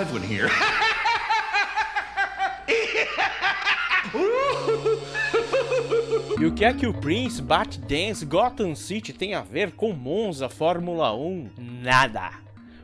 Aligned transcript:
live 0.00 0.12
one 0.14 0.22
here. 0.22 0.48
E 6.40 6.46
o 6.46 6.54
que 6.54 6.64
é 6.64 6.72
que 6.72 6.86
o 6.86 6.94
Prince, 6.94 7.42
Bat 7.42 7.78
Dance, 7.80 8.24
Gotham 8.24 8.74
City 8.74 9.12
tem 9.12 9.34
a 9.34 9.42
ver 9.42 9.72
com 9.72 9.92
Monza 9.92 10.48
Fórmula 10.48 11.14
1? 11.14 11.50
Nada 11.58 12.30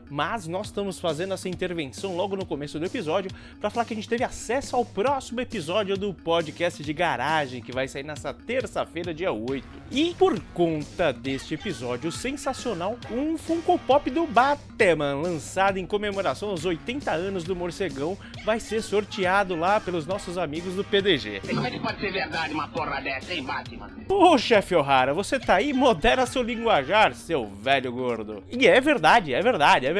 mas 0.09 0.47
nós 0.47 0.67
estamos 0.67 0.99
fazendo 0.99 1.33
essa 1.33 1.49
intervenção 1.49 2.15
logo 2.15 2.35
no 2.35 2.45
começo 2.45 2.79
do 2.79 2.85
episódio 2.85 3.31
para 3.59 3.69
falar 3.69 3.85
que 3.85 3.93
a 3.93 3.95
gente 3.95 4.09
teve 4.09 4.23
acesso 4.23 4.75
ao 4.75 4.85
próximo 4.85 5.41
episódio 5.41 5.97
do 5.97 6.13
podcast 6.13 6.83
de 6.83 6.93
garagem 6.93 7.61
que 7.61 7.71
vai 7.71 7.87
sair 7.87 8.03
nessa 8.03 8.33
terça-feira, 8.33 9.13
dia 9.13 9.31
8. 9.31 9.67
E 9.91 10.15
por 10.17 10.39
conta 10.53 11.11
deste 11.11 11.53
episódio 11.53 12.11
sensacional, 12.11 12.97
um 13.11 13.37
Funko 13.37 13.77
Pop 13.79 14.09
do 14.09 14.25
Batman, 14.25 15.15
lançado 15.15 15.77
em 15.77 15.85
comemoração 15.85 16.49
aos 16.49 16.65
80 16.65 17.11
anos 17.11 17.43
do 17.43 17.55
Morcegão, 17.55 18.17
vai 18.43 18.59
ser 18.59 18.81
sorteado 18.81 19.55
lá 19.55 19.79
pelos 19.79 20.05
nossos 20.05 20.37
amigos 20.37 20.75
do 20.75 20.83
PDG. 20.83 21.41
Como 21.47 21.65
é 21.65 21.71
que 21.71 21.79
pode 21.79 21.99
ser 21.99 22.11
verdade 22.11 22.53
uma 22.53 22.67
porra 22.67 23.01
dessa, 23.01 23.33
hein, 23.33 23.43
Batman? 23.43 23.89
Ô, 24.09 24.37
chefe 24.37 24.75
O'Hara, 24.75 25.13
você 25.13 25.39
tá 25.39 25.55
aí? 25.55 25.73
Modera 25.73 26.25
seu 26.25 26.41
linguajar, 26.41 27.13
seu 27.13 27.45
velho 27.47 27.91
gordo. 27.91 28.43
E 28.49 28.67
é 28.67 28.79
verdade, 28.79 29.33
é 29.33 29.41
verdade, 29.41 29.85
é 29.85 29.93
verdade. 29.93 29.96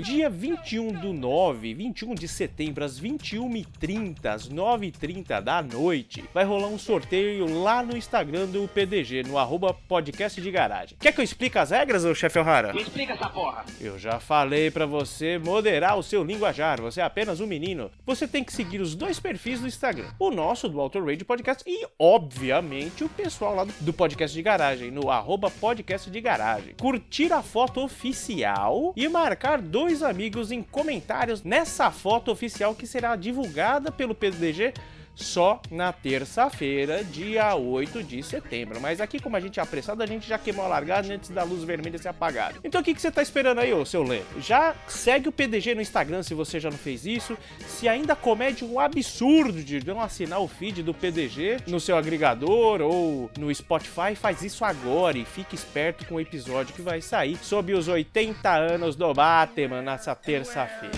Dia 0.00 0.28
21 0.28 0.92
do 0.94 1.12
9, 1.12 1.74
21 1.74 2.14
de 2.16 2.26
setembro, 2.26 2.84
às 2.84 3.00
21h30, 3.00 4.26
às 4.26 4.48
9h30 4.48 5.40
da 5.40 5.62
noite, 5.62 6.24
vai 6.34 6.44
rolar 6.44 6.66
um 6.66 6.78
sorteio 6.78 7.62
lá 7.62 7.84
no 7.84 7.96
Instagram 7.96 8.46
do 8.46 8.66
PDG, 8.66 9.22
no 9.22 9.38
arroba 9.38 9.72
podcast 9.72 10.40
de 10.40 10.50
garagem. 10.50 10.96
Quer 10.98 11.12
que 11.12 11.20
eu 11.20 11.24
explique 11.24 11.56
as 11.56 11.70
regras, 11.70 12.04
ô 12.04 12.12
chefe 12.16 12.36
O'Hara? 12.36 12.72
Me 12.72 12.82
explica 12.82 13.12
essa 13.12 13.28
porra. 13.28 13.64
Eu 13.80 13.96
já 13.96 14.18
falei 14.18 14.72
para 14.72 14.86
você 14.86 15.38
moderar 15.38 15.96
o 15.96 16.02
seu 16.02 16.24
linguajar, 16.24 16.80
você 16.80 17.00
é 17.00 17.04
apenas 17.04 17.38
um 17.38 17.46
menino. 17.46 17.92
Você 18.04 18.26
tem 18.26 18.42
que 18.42 18.52
seguir 18.52 18.80
os 18.80 18.96
dois 18.96 19.20
perfis 19.20 19.60
do 19.60 19.68
Instagram, 19.68 20.10
o 20.18 20.32
nosso 20.32 20.68
do 20.68 20.80
Auto 20.80 20.98
Radio 20.98 21.24
Podcast 21.24 21.62
e, 21.64 21.86
obviamente, 21.96 23.04
o 23.04 23.08
pessoal 23.08 23.54
lá 23.54 23.66
do 23.80 23.92
podcast 23.92 24.36
de 24.36 24.42
garagem, 24.42 24.90
no 24.90 25.12
arroba 25.12 25.48
podcast 25.48 26.10
de 26.10 26.20
garagem. 26.20 26.74
Curtir 26.80 27.32
a 27.32 27.40
foto 27.40 27.80
oficial 27.80 28.92
e 28.96 29.11
marcar 29.12 29.60
dois 29.60 30.02
amigos 30.02 30.50
em 30.50 30.62
comentários 30.62 31.42
nessa 31.42 31.90
foto 31.90 32.30
oficial 32.32 32.74
que 32.74 32.86
será 32.86 33.14
divulgada 33.14 33.92
pelo 33.92 34.14
PDG 34.14 34.72
só 35.14 35.60
na 35.70 35.92
terça-feira, 35.92 37.04
dia 37.04 37.54
8 37.54 38.02
de 38.02 38.22
setembro. 38.22 38.80
Mas 38.80 39.00
aqui, 39.00 39.20
como 39.20 39.36
a 39.36 39.40
gente 39.40 39.60
é 39.60 39.62
apressado, 39.62 40.02
a 40.02 40.06
gente 40.06 40.28
já 40.28 40.38
queimou 40.38 40.64
a 40.64 40.68
largada 40.68 41.12
antes 41.12 41.30
da 41.30 41.42
luz 41.42 41.64
vermelha 41.64 41.98
ser 41.98 42.08
apagada. 42.08 42.58
Então 42.64 42.80
o 42.80 42.84
que, 42.84 42.94
que 42.94 43.00
você 43.00 43.10
tá 43.10 43.22
esperando 43.22 43.58
aí, 43.58 43.72
ô 43.72 43.84
seu 43.84 44.02
Lê? 44.02 44.22
Já 44.38 44.74
segue 44.86 45.28
o 45.28 45.32
PDG 45.32 45.74
no 45.74 45.82
Instagram 45.82 46.22
se 46.22 46.34
você 46.34 46.58
já 46.58 46.70
não 46.70 46.78
fez 46.78 47.06
isso. 47.06 47.36
Se 47.66 47.88
ainda 47.88 48.14
comete 48.16 48.64
um 48.64 48.78
absurdo 48.80 49.62
de 49.62 49.84
não 49.86 50.00
assinar 50.00 50.40
o 50.40 50.48
feed 50.48 50.82
do 50.82 50.94
PDG 50.94 51.58
no 51.66 51.80
seu 51.80 51.96
agregador 51.96 52.80
ou 52.80 53.30
no 53.38 53.54
Spotify, 53.54 54.14
faz 54.14 54.42
isso 54.42 54.64
agora 54.64 55.18
e 55.18 55.24
fique 55.24 55.54
esperto 55.54 56.06
com 56.06 56.16
o 56.16 56.20
episódio 56.20 56.74
que 56.74 56.82
vai 56.82 57.00
sair 57.00 57.36
sobre 57.36 57.74
os 57.74 57.88
80 57.88 58.50
anos 58.50 58.96
do 58.96 59.12
Batman 59.12 59.82
nessa 59.82 60.14
terça-feira. 60.14 60.92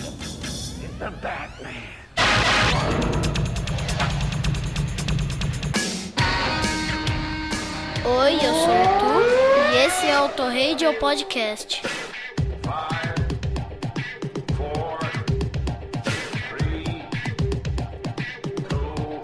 Oi, 8.07 8.35
eu 8.35 8.55
sou 8.55 8.75
o 8.75 8.99
Tu 8.99 9.73
e 9.73 9.87
esse 9.87 10.07
é 10.07 10.21
o 10.21 10.29
Torradio 10.29 10.93
Podcast. 10.99 11.81
four, 14.55 14.99
three, 16.51 17.03
two, 18.69 19.21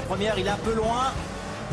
la 0.00 0.06
première, 0.06 0.38
il 0.38 0.46
est 0.46 0.50
un 0.50 0.56
peu 0.56 0.72
loin. 0.72 1.12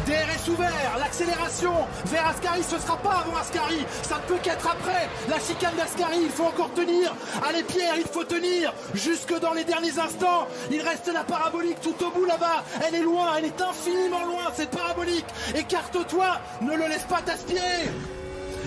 DRS 0.05 0.49
ouvert, 0.49 0.97
l'accélération 0.99 1.73
vers 2.05 2.27
Ascari, 2.27 2.61
ce 2.61 2.77
sera 2.77 2.97
pas 2.97 3.23
avant 3.25 3.37
Ascari, 3.37 3.85
ça 4.03 4.17
ne 4.17 4.21
peut 4.27 4.39
qu'être 4.41 4.67
après. 4.67 5.09
La 5.29 5.39
chicane 5.39 5.75
d'Ascari, 5.77 6.19
il 6.23 6.29
faut 6.29 6.43
encore 6.43 6.73
tenir. 6.73 7.13
Allez 7.47 7.63
Pierre, 7.63 7.95
il 7.97 8.05
faut 8.05 8.25
tenir 8.25 8.73
jusque 8.93 9.33
dans 9.39 9.53
les 9.53 9.63
derniers 9.63 9.97
instants. 9.97 10.47
Il 10.71 10.81
reste 10.81 11.09
la 11.13 11.23
parabolique 11.23 11.79
tout 11.81 11.95
au 12.05 12.11
bout 12.11 12.25
là-bas. 12.25 12.63
Elle 12.85 12.95
est 12.95 13.01
loin, 13.01 13.35
elle 13.37 13.45
est 13.45 13.61
infiniment 13.61 14.25
loin 14.25 14.51
cette 14.53 14.71
parabolique. 14.71 15.25
Écarte-toi, 15.55 16.37
ne 16.61 16.75
le 16.75 16.87
laisse 16.87 17.05
pas 17.09 17.21
t'aspirer. 17.25 17.89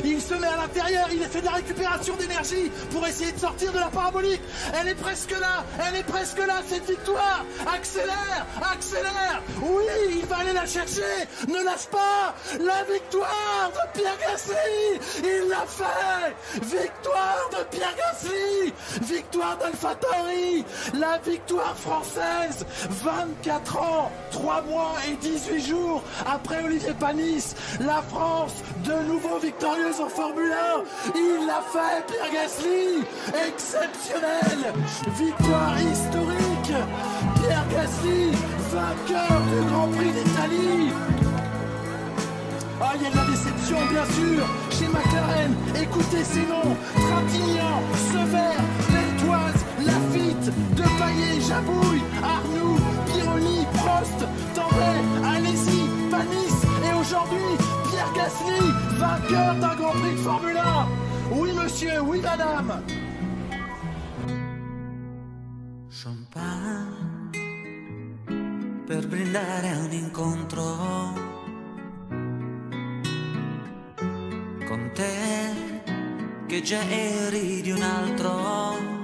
Il 0.04 0.20
se 0.20 0.34
met 0.34 0.46
à 0.46 0.56
l'intérieur, 0.56 1.08
il 1.12 1.22
fait 1.22 1.40
de 1.40 1.46
la 1.46 1.52
récupération 1.52 2.16
d'énergie 2.16 2.70
pour 2.90 3.06
essayer 3.06 3.32
de 3.32 3.38
sortir 3.38 3.72
de 3.72 3.78
la 3.78 3.86
parabolique. 3.88 4.40
Elle 4.80 4.88
est 4.88 4.94
presque 4.94 5.32
là, 5.32 5.64
elle 5.86 5.96
est 6.00 6.04
presque 6.04 6.38
là, 6.38 6.62
cette 6.68 6.88
victoire. 6.88 7.44
Accélère, 7.74 8.46
accélère. 8.72 9.42
Oui, 9.62 9.84
il 10.20 10.26
va 10.26 10.38
aller 10.38 10.52
la 10.52 10.66
chercher. 10.66 11.28
Ne 11.48 11.64
lâche 11.64 11.86
pas. 11.90 12.34
La 12.58 12.84
victoire 12.92 13.70
de 13.72 13.98
Pierre 13.98 14.18
Gasly. 14.20 15.00
Il 15.24 15.48
l'a 15.48 15.66
fait. 15.66 16.34
Victoire 16.62 17.50
de 17.52 17.76
Pierre 17.76 17.94
Gasly. 17.96 18.72
Victoire 19.02 19.56
d'AlphaTauri. 19.58 20.64
La 20.94 21.18
victoire 21.18 21.76
française. 21.76 22.66
24 22.88 23.76
ans, 23.78 24.12
3 24.32 24.62
mois 24.62 24.94
et 25.08 25.14
18 25.16 25.60
jours 25.66 26.02
après 26.26 26.64
Olivier 26.64 26.94
Panis. 26.98 27.54
La 27.80 28.02
France, 28.02 28.54
de 28.84 29.08
nouveau 29.08 29.38
victorieuse 29.38 30.00
en 30.00 30.08
Formule 30.08 30.52
1. 30.52 31.14
Il 31.14 31.46
l'a 31.46 31.62
fait, 31.72 32.06
Pierre 32.06 32.32
Gasly. 32.32 33.04
Exceptionnel. 33.48 34.72
Victoire 35.18 35.76
historique. 35.80 36.74
Pierre 37.36 37.66
Gasly, 37.70 38.32
vainqueur 38.72 39.40
du 39.50 39.70
Grand 39.70 39.88
Prix 39.88 40.12
d'Italie. 40.12 40.92
Ah, 42.82 42.92
il 42.96 43.02
y 43.02 43.06
a 43.06 43.10
de 43.10 43.16
la 43.16 43.24
déception, 43.24 43.78
bien 43.90 44.04
sûr, 44.06 44.46
chez 44.70 44.88
McLaren. 44.88 45.54
Écoutez 45.80 46.24
ces 46.24 46.46
noms 46.46 46.76
Trintignant, 46.94 47.82
Sever, 48.10 48.56
Beltoise, 48.90 49.64
Lafitte, 49.84 50.50
Depaillé, 50.74 51.40
Jabouille, 51.46 52.02
Arnoux, 52.22 52.78
Pironi, 53.06 53.66
Prost, 53.74 54.24
Tambay, 54.54 55.36
Alesi, 55.36 55.82
Panis 56.10 56.60
et 56.88 56.94
aujourd'hui, 56.98 57.56
Pierre 58.00 58.12
Gasly, 58.14 58.72
vainqueur 58.98 59.54
d'un 59.56 59.74
Grand 59.74 59.92
Prix 59.92 60.12
de 60.12 60.16
Formule 60.16 60.56
1. 60.56 60.88
Oui, 61.32 61.52
monsieur, 61.52 62.00
oui, 62.00 62.20
madame. 62.22 62.82
Champagne 65.90 67.30
per 68.86 69.06
brindare 69.06 69.72
un 69.84 69.92
incontro 69.92 70.62
con 74.66 74.90
te 74.94 75.84
che 76.46 76.62
già 76.62 76.80
eri 76.88 77.60
di 77.60 77.70
un 77.70 77.82
altro. 77.82 78.99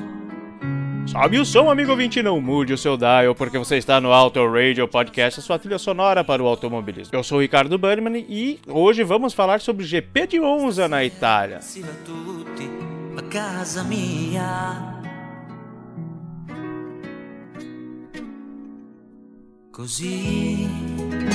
Sobe 1.18 1.38
o 1.38 1.46
som, 1.46 1.70
amigo 1.70 1.92
ouvinte, 1.92 2.22
não 2.22 2.38
mude 2.42 2.74
o 2.74 2.78
seu 2.78 2.94
dial, 2.94 3.34
porque 3.34 3.56
você 3.56 3.78
está 3.78 3.98
no 4.02 4.12
Auto 4.12 4.46
Radio 4.46 4.86
Podcast, 4.86 5.40
a 5.40 5.42
sua 5.42 5.58
trilha 5.58 5.78
sonora 5.78 6.22
para 6.22 6.42
o 6.42 6.46
automobilismo. 6.46 7.16
Eu 7.16 7.24
sou 7.24 7.38
o 7.38 7.40
Ricardo 7.40 7.78
Berman 7.78 8.26
e 8.28 8.60
hoje 8.68 9.02
vamos 9.02 9.32
falar 9.32 9.62
sobre 9.62 9.82
o 9.82 9.86
GP 9.86 10.26
de 10.26 10.38
Monza 10.38 10.86
na 10.86 11.02
Itália. 11.06 11.60
Così 19.72 20.68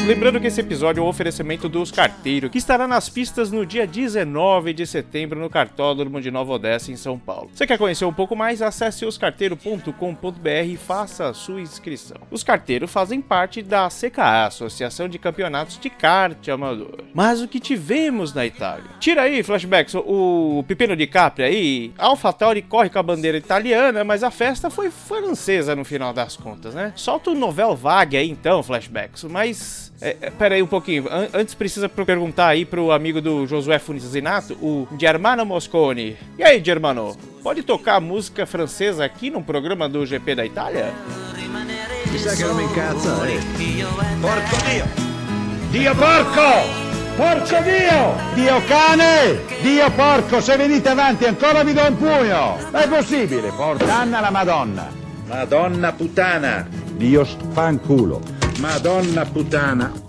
Lembrando 0.06 0.42
que 0.42 0.48
esse 0.48 0.59
episódio 0.59 1.00
é 1.00 1.03
um 1.03 1.07
oferecimento 1.07 1.69
dos 1.69 1.92
Carteiro, 1.92 2.50
que 2.50 2.57
estará 2.57 2.88
nas 2.88 3.07
pistas 3.07 3.51
no 3.51 3.65
dia 3.65 3.86
19 3.86 4.74
de 4.74 4.86
setembro 4.86 5.39
no 5.39 5.50
Cartódromo 5.50 6.19
de 6.19 6.31
Nova 6.31 6.53
Odessa, 6.53 6.92
em 6.92 6.95
São 6.95 7.19
Paulo. 7.19 7.51
Você 7.53 7.68
quer 7.68 7.77
conhecer 7.77 8.03
um 8.03 8.12
pouco 8.12 8.36
mais? 8.36 8.63
Acesse 8.63 9.06
oscarteiro.com.br 9.06 10.50
e 10.65 10.75
faça 10.75 11.30
a 11.30 11.33
sua 11.36 11.62
inscrição. 11.62 12.18
Os 12.31 12.44
Carteiros 12.44 12.92
fazem 12.92 13.21
parte 13.21 13.62
da 13.62 13.88
CKA, 13.89 14.48
Associação 14.48 15.07
de 15.07 15.19
Campeonatos 15.19 15.77
de 15.77 15.89
Kart 15.89 16.48
Amador. 16.50 17.03
Mas 17.13 17.39
o 17.39 17.48
que 17.48 17.59
tivemos 17.59 18.33
na 18.33 18.45
Itália? 18.45 18.89
Tira 19.00 19.21
aí, 19.21 19.44
flashbacks, 19.44 19.94
o 19.95 20.65
Pepino 20.68 20.95
de 20.95 21.06
Capri 21.06 21.44
aí, 21.44 21.94
AlphaTauri 21.98 22.63
corre 22.63 22.89
com 22.89 22.98
a 22.98 23.03
bandeira 23.03 23.38
italiana, 23.38 24.03
mas 24.03 24.24
a 24.24 24.31
festa 24.31 24.71
foi 24.71 24.89
francesa 24.89 25.75
no 25.75 25.86
final 25.86 26.12
das 26.12 26.36
contas, 26.36 26.74
né? 26.74 26.92
Solta 26.95 27.30
o 27.30 27.36
novel 27.36 27.75
vague 27.75 28.18
aí 28.18 28.30
então, 28.30 28.63
flashbacks, 28.63 29.24
mas 29.25 29.90
é, 30.01 30.18
é, 30.21 30.30
pera 30.31 30.56
aí 30.56 30.63
um 30.63 30.68
pouquinho. 30.68 31.07
An- 31.09 31.30
antes 31.33 31.53
precisa 31.53 31.88
perguntar 31.88 32.48
aí 32.48 32.65
pro 32.65 32.92
amigo 32.92 33.21
do 33.21 33.45
Josué 33.45 33.77
Funizinato, 33.80 34.53
o 34.62 34.88
Germano 34.98 35.45
Mosconi. 35.45 36.18
E 36.38 36.44
aí, 36.44 36.63
Germano? 36.63 37.15
Pode 37.44 37.63
tocar 37.63 38.00
música 38.01 38.45
francesa 38.45 39.06
aqui 39.06 39.30
no 39.30 39.44
programa 39.44 39.88
do 39.88 40.06
GP 40.06 40.36
da 40.36 40.45
Itália? 40.45 40.92
Incazza, 42.62 43.15
eh. 43.30 43.39
Porco 44.21 44.56
Dio! 44.65 44.86
Dio 45.71 45.95
porco! 45.95 46.92
Porco 47.15 47.63
Dio! 47.63 48.36
Dio 48.36 48.62
cane! 48.68 49.39
Dio 49.62 49.89
porco, 49.92 50.42
se 50.42 50.57
venite 50.57 50.89
avanti 50.89 51.25
ancora 51.25 51.63
vi 51.63 51.74
do 51.74 51.81
un 51.81 51.98
pugno! 51.98 52.57
Ma 52.71 52.83
è 52.83 52.88
possibile, 52.89 53.51
portanna 53.56 54.19
la 54.19 54.30
Madonna! 54.31 54.89
Madonna 55.27 55.92
puttana! 55.94 56.68
Dio 56.98 57.25
fanculo! 57.53 58.40
Madonna 58.59 59.25
puttana! 59.25 60.00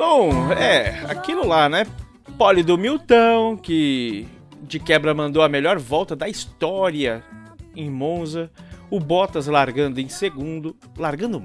Bom, 0.00 0.50
é, 0.52 1.04
aquilo 1.08 1.46
lá, 1.46 1.68
né? 1.68 1.86
Pole 2.38 2.62
do 2.62 2.78
Milton, 2.78 3.56
que 3.56 4.26
de 4.70 4.78
quebra 4.78 5.12
mandou 5.12 5.42
a 5.42 5.48
melhor 5.48 5.80
volta 5.80 6.14
da 6.14 6.28
história 6.28 7.24
em 7.74 7.90
Monza. 7.90 8.48
O 8.88 9.00
Bottas 9.00 9.48
largando 9.48 10.00
em 10.00 10.08
segundo, 10.08 10.76
largando, 10.96 11.42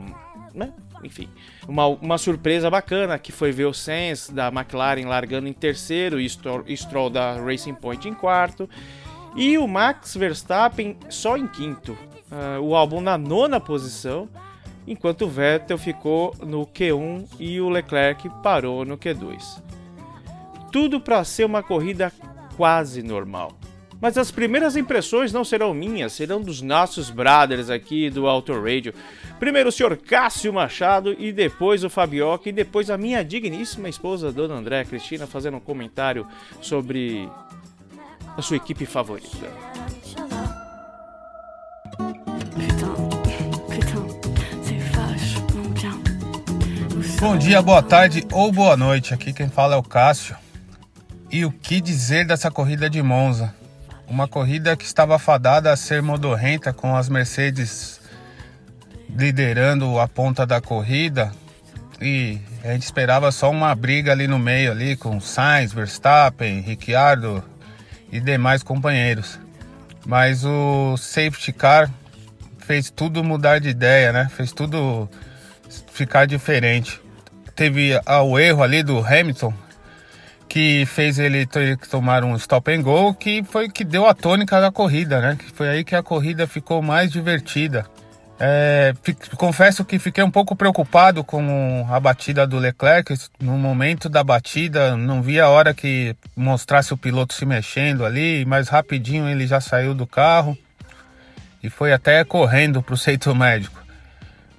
né? 0.54 0.72
Enfim, 1.04 1.28
uma, 1.68 1.88
uma 1.88 2.18
surpresa 2.18 2.70
bacana 2.70 3.18
que 3.18 3.32
foi 3.32 3.52
ver 3.52 3.66
o 3.66 3.74
Sainz 3.74 4.30
da 4.30 4.48
McLaren 4.50 5.06
largando 5.08 5.48
em 5.48 5.54
terceiro 5.54 6.20
e 6.20 6.28
Stroll, 6.30 7.10
da 7.10 7.40
Racing 7.42 7.74
Point 7.74 8.08
em 8.08 8.14
quarto. 8.14 8.70
E 9.36 9.58
o 9.58 9.68
Max 9.68 10.16
Verstappen 10.16 10.96
só 11.10 11.36
em 11.36 11.48
quinto. 11.48 11.98
Ah, 12.32 12.60
o 12.62 12.76
álbum 12.76 13.02
na 13.02 13.18
nona 13.18 13.60
posição 13.60 14.30
enquanto 14.88 15.24
o 15.24 15.30
Vettel 15.30 15.80
ficou 15.80 16.36
no 16.44 16.66
Q1 16.66 17.28
e 17.40 17.60
o 17.60 17.70
Leclerc 17.70 18.30
parou 18.44 18.86
no 18.86 18.98
Q2. 18.98 19.62
Tudo 20.72 21.00
para 21.00 21.24
ser 21.24 21.46
uma 21.46 21.64
corrida 21.64 22.12
quase 22.56 23.04
normal. 23.04 23.58
Mas 24.02 24.18
as 24.18 24.30
primeiras 24.30 24.76
impressões 24.76 25.32
não 25.32 25.44
serão 25.44 25.74
minhas, 25.74 26.14
serão 26.14 26.42
dos 26.42 26.62
nossos 26.62 27.10
brothers 27.10 27.70
aqui 27.70 28.10
do 28.10 28.28
Auto 28.28 28.54
Radio. 28.54 28.94
Primeiro 29.40 29.70
o 29.70 29.72
senhor 29.72 29.98
Cássio 29.98 30.54
Machado 30.54 31.16
e 31.18 31.32
depois 31.32 31.84
o 31.84 31.90
Fabioca 31.90 32.50
e 32.50 32.52
depois 32.52 32.90
a 32.90 32.98
minha 32.98 33.24
digníssima 33.24 33.90
esposa, 33.90 34.32
Dona 34.32 34.56
Andréa 34.56 34.86
Cristina, 34.86 35.26
fazendo 35.26 35.58
um 35.58 35.62
comentário 35.62 36.28
sobre 36.62 37.30
a 38.38 38.42
sua 38.42 38.58
equipe 38.58 38.86
favorita. 38.86 39.48
Bom 47.20 47.38
dia, 47.38 47.62
boa 47.62 47.82
tarde 47.82 48.24
ou 48.32 48.52
boa 48.52 48.78
noite. 48.78 49.14
Aqui 49.14 49.34
quem 49.34 49.50
fala 49.50 49.76
é 49.76 49.78
o 49.78 49.84
Cássio. 49.84 50.45
E 51.32 51.44
o 51.44 51.52
que 51.52 51.82
dizer 51.82 52.26
dessa 52.26 52.52
corrida 52.52 52.90
de 52.90 53.02
Monza? 53.02 53.54
Uma 54.08 54.28
corrida 54.28 54.78
que 54.78 54.86
estava 54.86 55.18
fadada 55.18 55.72
a 55.72 55.76
ser 55.76 56.02
modorrenta 56.02 56.72
com 56.72 56.96
as 56.96 57.10
Mercedes 57.10 58.00
liderando 59.10 60.00
a 60.00 60.08
ponta 60.08 60.46
da 60.46 60.62
corrida 60.62 61.32
e 62.02 62.40
a 62.64 62.74
gente 62.74 62.84
esperava 62.84 63.32
só 63.32 63.50
uma 63.50 63.74
briga 63.74 64.12
ali 64.12 64.28
no 64.28 64.38
meio 64.38 64.72
ali 64.72 64.96
com 64.96 65.20
Sainz, 65.20 65.72
Verstappen, 65.72 66.60
Ricciardo 66.62 67.44
e 68.12 68.20
demais 68.20 68.64
companheiros. 68.64 69.40
Mas 70.06 70.44
o 70.46 70.96
safety 70.98 71.52
car 71.54 71.90
fez 72.60 72.90
tudo 72.90 73.24
mudar 73.24 73.60
de 73.60 73.70
ideia, 73.70 74.12
né? 74.12 74.30
Fez 74.30 74.52
tudo 74.52 75.10
ficar 75.92 76.26
diferente. 76.26 77.02
Teve 77.56 78.00
ah, 78.06 78.22
o 78.22 78.38
erro 78.38 78.62
ali 78.62 78.84
do 78.84 79.00
Hamilton, 79.00 79.54
que 80.56 80.86
fez 80.86 81.20
ele 81.20 81.46
tomar 81.92 82.24
um 82.24 82.34
stop 82.38 82.72
and 82.72 82.82
go, 82.82 83.14
que 83.14 83.44
foi 83.44 83.68
que 83.68 83.84
deu 83.84 84.08
a 84.08 84.14
tônica 84.14 84.62
da 84.62 84.72
corrida, 84.72 85.20
né? 85.20 85.36
Que 85.38 85.52
foi 85.52 85.68
aí 85.68 85.84
que 85.84 85.94
a 85.94 86.02
corrida 86.02 86.48
ficou 86.48 86.82
mais 86.82 87.12
divertida. 87.12 87.86
É, 88.40 88.94
confesso 89.36 89.84
que 89.84 90.00
fiquei 90.00 90.24
um 90.24 90.32
pouco 90.32 90.56
preocupado 90.56 91.26
com 91.26 91.86
a 91.92 92.00
batida 92.00 92.48
do 92.48 92.58
Leclerc. 92.58 93.14
No 93.38 93.58
momento 93.58 94.08
da 94.08 94.24
batida, 94.24 94.96
não 94.96 95.22
vi 95.22 95.42
a 95.42 95.50
hora 95.50 95.74
que 95.74 96.16
mostrasse 96.38 96.94
o 96.94 96.98
piloto 96.98 97.34
se 97.34 97.46
mexendo 97.46 98.06
ali, 98.06 98.46
mas 98.46 98.70
rapidinho 98.70 99.28
ele 99.28 99.46
já 99.46 99.60
saiu 99.60 99.94
do 99.94 100.08
carro 100.08 100.58
e 101.62 101.70
foi 101.70 101.92
até 101.92 102.24
correndo 102.24 102.82
para 102.82 102.94
o 102.94 102.98
centro 102.98 103.36
médico. 103.36 103.84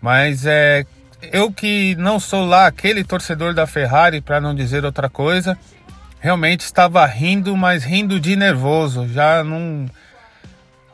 Mas 0.03 0.45
é, 0.45 0.85
eu 1.33 1.51
que 1.51 1.95
não 1.95 2.21
sou 2.21 2.45
lá 2.45 2.67
aquele 2.67 3.03
torcedor 3.03 3.55
da 3.55 3.67
Ferrari, 3.67 4.21
para 4.21 4.43
não 4.43 4.55
dizer 4.55 4.85
outra 4.85 5.09
coisa, 5.09 5.57
realmente 6.21 6.61
estava 6.61 7.05
rindo, 7.07 7.57
mas 7.57 7.85
rindo 7.85 8.19
de 8.19 8.37
nervoso. 8.37 9.09
Já 9.09 9.43
não. 9.45 9.87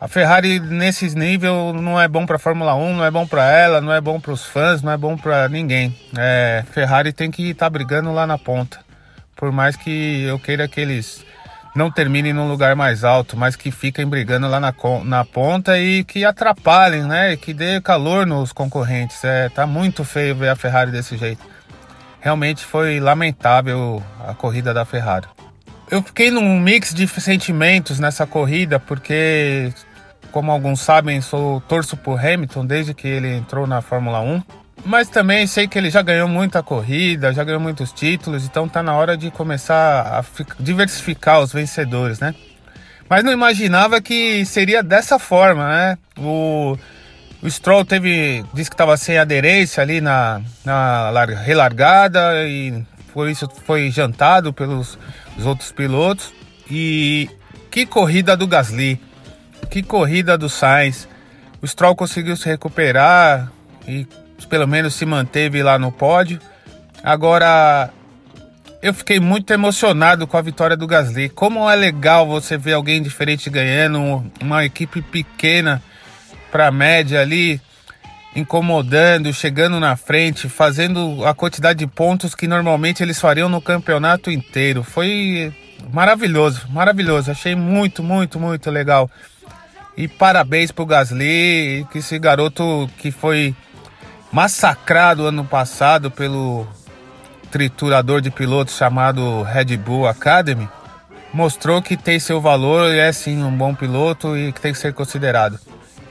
A 0.00 0.08
Ferrari 0.08 0.58
nesses 0.58 1.14
nível 1.14 1.72
não 1.72 2.00
é 2.00 2.08
bom 2.08 2.26
para 2.26 2.38
Fórmula 2.38 2.74
1, 2.74 2.96
não 2.96 3.04
é 3.04 3.10
bom 3.10 3.26
para 3.26 3.48
ela, 3.50 3.80
não 3.80 3.92
é 3.92 4.00
bom 4.00 4.20
para 4.20 4.32
os 4.32 4.44
fãs, 4.44 4.82
não 4.82 4.90
é 4.90 4.96
bom 4.96 5.16
para 5.16 5.48
ninguém. 5.48 5.96
É, 6.18 6.64
Ferrari 6.72 7.12
tem 7.12 7.30
que 7.30 7.50
estar 7.50 7.70
brigando 7.70 8.12
lá 8.12 8.26
na 8.26 8.36
ponta. 8.36 8.80
Por 9.36 9.52
mais 9.52 9.76
que 9.76 10.24
eu 10.24 10.38
queira 10.40 10.66
que 10.66 10.80
eles 10.80 11.24
não 11.74 11.90
terminem 11.90 12.32
num 12.32 12.48
lugar 12.48 12.76
mais 12.76 13.04
alto, 13.04 13.36
mas 13.36 13.56
que 13.56 13.70
fiquem 13.70 14.06
brigando 14.06 14.48
lá 14.48 14.60
na, 14.60 14.74
na 15.04 15.24
ponta 15.24 15.78
e 15.78 16.04
que 16.04 16.24
atrapalhem, 16.24 17.04
né? 17.04 17.36
Que 17.36 17.54
dê 17.54 17.80
calor 17.80 18.26
nos 18.26 18.52
concorrentes. 18.52 19.22
É, 19.24 19.48
tá 19.48 19.66
muito 19.66 20.04
feio 20.04 20.34
ver 20.34 20.48
a 20.48 20.56
Ferrari 20.56 20.90
desse 20.90 21.16
jeito. 21.16 21.51
Realmente 22.22 22.64
foi 22.64 23.00
lamentável 23.00 24.00
a 24.26 24.32
corrida 24.32 24.72
da 24.72 24.84
Ferrari. 24.84 25.26
Eu 25.90 26.00
fiquei 26.02 26.30
num 26.30 26.58
mix 26.60 26.94
de 26.94 27.06
sentimentos 27.08 27.98
nessa 27.98 28.24
corrida, 28.26 28.78
porque, 28.78 29.72
como 30.30 30.52
alguns 30.52 30.80
sabem, 30.80 31.20
sou 31.20 31.60
torço 31.62 31.96
por 31.96 32.24
Hamilton 32.24 32.64
desde 32.64 32.94
que 32.94 33.08
ele 33.08 33.34
entrou 33.36 33.66
na 33.66 33.82
Fórmula 33.82 34.20
1. 34.20 34.40
Mas 34.84 35.08
também 35.08 35.46
sei 35.48 35.66
que 35.66 35.76
ele 35.76 35.90
já 35.90 36.00
ganhou 36.00 36.28
muita 36.28 36.62
corrida, 36.62 37.32
já 37.32 37.42
ganhou 37.42 37.60
muitos 37.60 37.92
títulos, 37.92 38.44
então 38.44 38.68
tá 38.68 38.82
na 38.82 38.94
hora 38.94 39.16
de 39.16 39.30
começar 39.30 40.18
a 40.18 40.22
fi- 40.22 40.46
diversificar 40.60 41.40
os 41.40 41.52
vencedores, 41.52 42.20
né? 42.20 42.34
Mas 43.08 43.22
não 43.24 43.32
imaginava 43.32 44.00
que 44.00 44.44
seria 44.46 44.82
dessa 44.82 45.18
forma, 45.18 45.68
né? 45.68 45.98
O, 46.16 46.78
o 47.42 47.50
Stroll 47.50 47.84
teve, 47.84 48.44
disse 48.54 48.70
que 48.70 48.74
estava 48.74 48.96
sem 48.96 49.18
aderência 49.18 49.82
ali 49.82 50.00
na, 50.00 50.40
na 50.64 51.10
relargada 51.24 52.46
e 52.46 52.84
isso 53.28 53.48
foi 53.66 53.90
jantado 53.90 54.52
pelos 54.52 54.96
outros 55.44 55.72
pilotos. 55.72 56.32
E 56.70 57.28
que 57.68 57.84
corrida 57.84 58.36
do 58.36 58.46
Gasly, 58.46 59.00
que 59.68 59.82
corrida 59.82 60.38
do 60.38 60.48
Sainz. 60.48 61.08
O 61.60 61.66
Stroll 61.66 61.96
conseguiu 61.96 62.36
se 62.36 62.48
recuperar 62.48 63.50
e 63.88 64.06
pelo 64.48 64.68
menos 64.68 64.94
se 64.94 65.04
manteve 65.04 65.62
lá 65.64 65.78
no 65.78 65.90
pódio. 65.90 66.38
Agora, 67.02 67.90
eu 68.80 68.94
fiquei 68.94 69.18
muito 69.18 69.52
emocionado 69.52 70.26
com 70.28 70.36
a 70.36 70.42
vitória 70.42 70.76
do 70.76 70.86
Gasly. 70.86 71.28
Como 71.28 71.68
é 71.68 71.74
legal 71.74 72.26
você 72.26 72.56
ver 72.56 72.74
alguém 72.74 73.02
diferente 73.02 73.50
ganhando, 73.50 74.24
uma 74.40 74.64
equipe 74.64 75.02
pequena 75.02 75.82
para 76.52 76.70
média 76.70 77.22
ali, 77.22 77.58
incomodando, 78.36 79.32
chegando 79.32 79.80
na 79.80 79.96
frente, 79.96 80.50
fazendo 80.50 81.24
a 81.24 81.34
quantidade 81.34 81.78
de 81.78 81.86
pontos 81.86 82.34
que 82.34 82.46
normalmente 82.46 83.02
eles 83.02 83.18
fariam 83.18 83.48
no 83.48 83.60
campeonato 83.60 84.30
inteiro. 84.30 84.84
Foi 84.84 85.50
maravilhoso, 85.90 86.68
maravilhoso. 86.68 87.30
Achei 87.30 87.54
muito, 87.54 88.02
muito, 88.02 88.38
muito 88.38 88.70
legal. 88.70 89.10
E 89.96 90.06
parabéns 90.06 90.70
pro 90.70 90.84
Gasly, 90.84 91.86
que 91.90 91.98
esse 91.98 92.18
garoto 92.18 92.88
que 92.98 93.10
foi 93.10 93.56
massacrado 94.30 95.26
ano 95.26 95.44
passado 95.44 96.10
pelo 96.10 96.66
triturador 97.50 98.20
de 98.20 98.30
pilotos 98.30 98.76
chamado 98.76 99.42
Red 99.42 99.76
Bull 99.76 100.06
Academy, 100.06 100.68
mostrou 101.32 101.82
que 101.82 101.96
tem 101.96 102.18
seu 102.18 102.40
valor 102.40 102.90
e 102.92 102.98
é 102.98 103.12
sim 103.12 103.42
um 103.42 103.54
bom 103.54 103.74
piloto 103.74 104.36
e 104.36 104.52
que 104.52 104.60
tem 104.60 104.72
que 104.72 104.78
ser 104.78 104.92
considerado. 104.92 105.58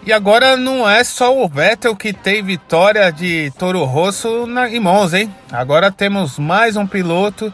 E 0.04 0.12
agora 0.12 0.58
não 0.58 0.90
é 0.90 1.04
só 1.04 1.38
o 1.38 1.48
Vettel 1.48 1.96
que 1.96 2.12
tem 2.12 2.42
vitória 2.42 3.12
de 3.12 3.52
Toro 3.58 3.84
Rosso 3.84 4.48
na, 4.48 4.68
em 4.68 4.80
Monza, 4.80 5.20
hein? 5.20 5.34
Agora 5.52 5.92
temos 5.92 6.40
mais 6.40 6.76
um 6.76 6.88
piloto 6.88 7.54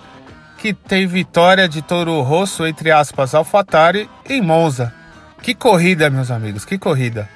que 0.57 0.73
tem 0.73 1.05
vitória 1.05 1.67
de 1.67 1.81
Toro 1.81 2.21
Rosso, 2.21 2.65
entre 2.65 2.89
aspas, 2.89 3.35
AlphaTauri, 3.35 4.09
em 4.29 4.41
Monza. 4.41 4.93
Que 5.41 5.53
corrida, 5.53 6.09
meus 6.09 6.31
amigos, 6.31 6.63
que 6.63 6.77
corrida. 6.77 7.27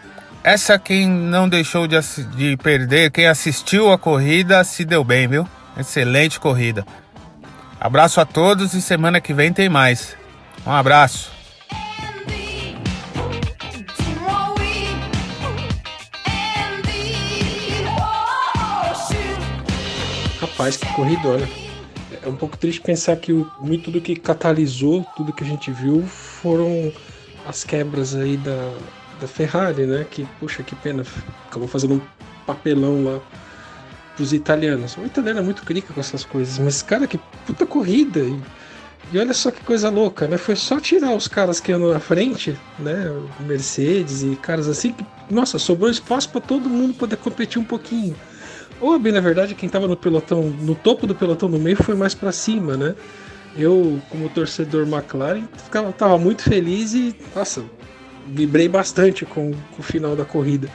Essa 0.43 0.79
quem 0.79 1.07
não 1.07 1.47
deixou 1.47 1.87
de, 1.87 1.99
de 2.35 2.55
perder, 2.57 3.11
quem 3.11 3.27
assistiu 3.27 3.91
a 3.91 3.97
corrida, 3.97 4.63
se 4.63 4.85
deu 4.85 5.03
bem, 5.03 5.27
viu? 5.27 5.47
Excelente 5.77 6.39
corrida. 6.39 6.85
Abraço 7.79 8.21
a 8.21 8.25
todos 8.25 8.73
e 8.73 8.81
semana 8.81 9.19
que 9.19 9.33
vem 9.33 9.51
tem 9.51 9.67
mais. 9.67 10.15
Um 10.65 10.71
abraço. 10.71 11.40
Rapaz, 20.61 20.77
que 20.77 20.93
corrida, 20.93 21.27
olha. 21.27 21.49
É 22.21 22.29
um 22.29 22.35
pouco 22.35 22.55
triste 22.55 22.81
pensar 22.81 23.15
que 23.15 23.33
o, 23.33 23.51
muito 23.59 23.89
do 23.89 23.99
que 23.99 24.15
catalisou 24.15 25.03
tudo 25.17 25.33
que 25.33 25.43
a 25.43 25.47
gente 25.47 25.71
viu 25.71 26.03
foram 26.03 26.93
as 27.47 27.63
quebras 27.63 28.13
aí 28.13 28.37
da, 28.37 28.71
da 29.19 29.27
Ferrari, 29.27 29.87
né? 29.87 30.05
Que, 30.07 30.23
puxa, 30.39 30.61
que 30.61 30.75
pena. 30.75 31.03
Acabou 31.47 31.67
fazendo 31.67 31.95
um 31.95 32.01
papelão 32.45 33.03
lá 33.03 33.19
pros 34.15 34.33
italianos. 34.33 34.95
O 34.97 35.03
italiano 35.03 35.39
é 35.39 35.41
muito 35.41 35.63
crica 35.63 35.91
com 35.95 35.99
essas 35.99 36.23
coisas, 36.23 36.59
mas, 36.59 36.83
cara, 36.83 37.07
que 37.07 37.17
puta 37.47 37.65
corrida. 37.65 38.19
E, 38.19 38.39
e 39.11 39.17
olha 39.17 39.33
só 39.33 39.49
que 39.49 39.63
coisa 39.63 39.89
louca, 39.89 40.27
né? 40.27 40.37
Foi 40.37 40.55
só 40.55 40.79
tirar 40.79 41.15
os 41.15 41.27
caras 41.27 41.59
que 41.59 41.71
andam 41.71 41.89
na 41.89 41.99
frente, 41.99 42.55
né? 42.77 43.11
Mercedes 43.39 44.21
e 44.21 44.35
caras 44.35 44.67
assim, 44.67 44.93
que, 44.93 45.03
nossa, 45.27 45.57
sobrou 45.57 45.89
espaço 45.89 46.29
para 46.29 46.39
todo 46.39 46.69
mundo 46.69 46.93
poder 46.93 47.17
competir 47.17 47.59
um 47.59 47.65
pouquinho. 47.65 48.15
Ou, 48.81 48.97
bem, 48.97 49.11
na 49.11 49.21
verdade, 49.21 49.53
quem 49.53 49.69
tava 49.69 49.87
no 49.87 49.95
pelotão, 49.95 50.41
no 50.41 50.73
topo 50.73 51.05
do 51.05 51.13
pelotão 51.13 51.47
no 51.47 51.59
meio 51.59 51.77
foi 51.77 51.95
mais 51.95 52.15
para 52.15 52.31
cima, 52.31 52.75
né? 52.75 52.95
Eu, 53.55 54.01
como 54.09 54.27
torcedor 54.29 54.87
McLaren, 54.87 55.43
ficava, 55.55 55.91
tava 55.93 56.17
muito 56.17 56.41
feliz 56.41 56.93
e, 56.93 57.15
nossa, 57.35 57.63
vibrei 58.27 58.67
bastante 58.67 59.23
com, 59.23 59.51
com 59.51 59.79
o 59.79 59.83
final 59.83 60.15
da 60.15 60.25
corrida. 60.25 60.67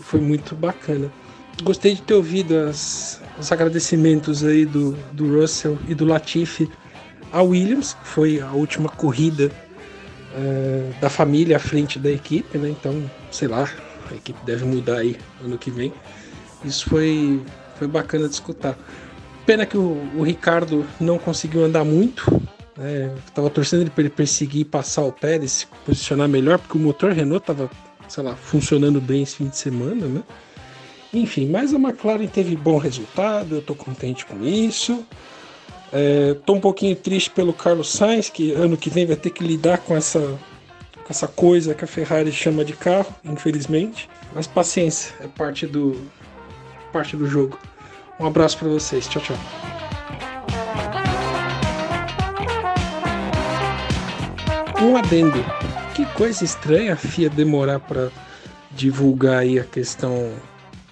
Foi 0.00 0.20
muito 0.20 0.54
bacana. 0.54 1.10
Gostei 1.62 1.94
de 1.94 2.02
ter 2.02 2.14
ouvido 2.14 2.56
as, 2.56 3.20
os 3.38 3.50
agradecimentos 3.50 4.44
aí 4.44 4.66
do, 4.66 4.92
do 5.12 5.40
Russell 5.40 5.78
e 5.88 5.94
do 5.94 6.04
Latifi 6.04 6.68
a 7.32 7.42
Williams, 7.42 7.94
que 7.94 8.06
foi 8.06 8.40
a 8.40 8.50
última 8.52 8.88
corrida 8.88 9.50
uh, 10.34 11.00
da 11.00 11.08
família 11.08 11.56
à 11.56 11.60
frente 11.60 11.98
da 11.98 12.10
equipe, 12.10 12.58
né? 12.58 12.68
Então, 12.70 13.08
sei 13.30 13.48
lá, 13.48 13.70
a 14.10 14.14
equipe 14.14 14.38
deve 14.44 14.64
mudar 14.64 14.98
aí 14.98 15.16
ano 15.42 15.56
que 15.56 15.70
vem. 15.70 15.92
Isso 16.64 16.88
foi, 16.88 17.42
foi 17.76 17.88
bacana 17.88 18.28
de 18.28 18.34
escutar. 18.34 18.78
Pena 19.46 19.66
que 19.66 19.76
o, 19.76 19.98
o 20.16 20.22
Ricardo 20.22 20.86
não 21.00 21.18
conseguiu 21.18 21.64
andar 21.64 21.84
muito. 21.84 22.24
Né? 22.76 23.14
Tava 23.34 23.50
torcendo 23.50 23.90
para 23.90 24.02
ele 24.02 24.10
perseguir 24.10 24.66
passar 24.66 25.02
o 25.02 25.12
Pérez, 25.12 25.52
se 25.52 25.66
posicionar 25.84 26.28
melhor, 26.28 26.58
porque 26.58 26.78
o 26.78 26.80
motor 26.80 27.12
Renault 27.12 27.44
tava, 27.44 27.70
sei 28.08 28.22
lá, 28.22 28.34
funcionando 28.36 29.00
bem 29.00 29.22
esse 29.22 29.36
fim 29.36 29.48
de 29.48 29.56
semana, 29.56 30.06
né? 30.06 30.22
Enfim, 31.12 31.48
mas 31.48 31.74
a 31.74 31.76
McLaren 31.76 32.26
teve 32.28 32.54
bom 32.54 32.78
resultado, 32.78 33.56
eu 33.56 33.58
estou 33.58 33.74
contente 33.74 34.24
com 34.24 34.44
isso. 34.44 35.04
É, 35.92 36.36
um 36.48 36.60
pouquinho 36.60 36.94
triste 36.94 37.30
pelo 37.30 37.52
Carlos 37.52 37.90
Sainz, 37.90 38.28
que 38.30 38.52
ano 38.52 38.76
que 38.76 38.88
vem 38.88 39.06
vai 39.06 39.16
ter 39.16 39.30
que 39.30 39.42
lidar 39.42 39.78
com 39.78 39.96
essa, 39.96 40.20
com 40.20 41.10
essa 41.10 41.26
coisa 41.26 41.74
que 41.74 41.84
a 41.84 41.88
Ferrari 41.88 42.30
chama 42.30 42.64
de 42.64 42.74
carro, 42.74 43.12
infelizmente. 43.24 44.08
Mas 44.32 44.46
paciência, 44.46 45.12
é 45.20 45.26
parte 45.26 45.66
do, 45.66 46.00
parte 46.90 47.16
do 47.16 47.26
jogo. 47.26 47.58
Um 48.18 48.26
abraço 48.26 48.58
para 48.58 48.68
vocês, 48.68 49.08
tchau, 49.08 49.22
tchau. 49.22 49.36
Um 54.82 54.96
adendo. 54.96 55.44
Que 55.94 56.04
coisa 56.06 56.44
estranha 56.44 56.94
a 56.94 56.96
FIA 56.96 57.28
demorar 57.28 57.80
para 57.80 58.10
divulgar 58.70 59.38
aí 59.38 59.58
a 59.58 59.64
questão 59.64 60.32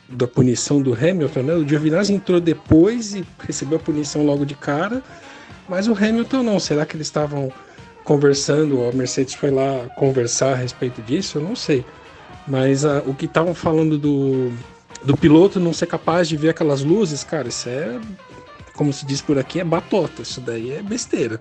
da 0.08 0.26
punição 0.26 0.80
do 0.80 0.92
Hamilton, 0.94 1.42
né? 1.42 1.54
O 1.54 1.68
Giovinazzi 1.68 2.12
entrou 2.12 2.40
depois 2.40 3.14
e 3.14 3.24
recebeu 3.40 3.78
a 3.78 3.80
punição 3.80 4.24
logo 4.24 4.44
de 4.44 4.54
cara, 4.54 5.02
mas 5.68 5.86
o 5.86 5.92
Hamilton 5.92 6.42
não. 6.42 6.58
Será 6.58 6.86
que 6.86 6.96
eles 6.96 7.06
estavam 7.06 7.52
conversando? 8.04 8.84
A 8.88 8.92
Mercedes 8.92 9.34
foi 9.34 9.50
lá 9.50 9.86
conversar 9.96 10.52
a 10.52 10.56
respeito 10.56 11.02
disso? 11.02 11.38
Eu 11.38 11.42
não 11.42 11.54
sei. 11.54 11.84
Mas 12.46 12.84
a, 12.84 12.98
o 13.00 13.14
que 13.14 13.26
estavam 13.26 13.54
falando 13.54 13.98
do, 13.98 14.50
do 15.02 15.16
piloto 15.16 15.60
não 15.60 15.72
ser 15.72 15.86
capaz 15.86 16.28
de 16.28 16.36
ver 16.36 16.50
aquelas 16.50 16.82
luzes, 16.82 17.24
cara, 17.24 17.48
isso 17.48 17.68
é, 17.68 18.00
como 18.74 18.92
se 18.92 19.04
diz 19.06 19.20
por 19.20 19.38
aqui, 19.38 19.60
é 19.60 19.64
batota. 19.64 20.22
Isso 20.22 20.40
daí 20.40 20.72
é 20.72 20.82
besteira. 20.82 21.40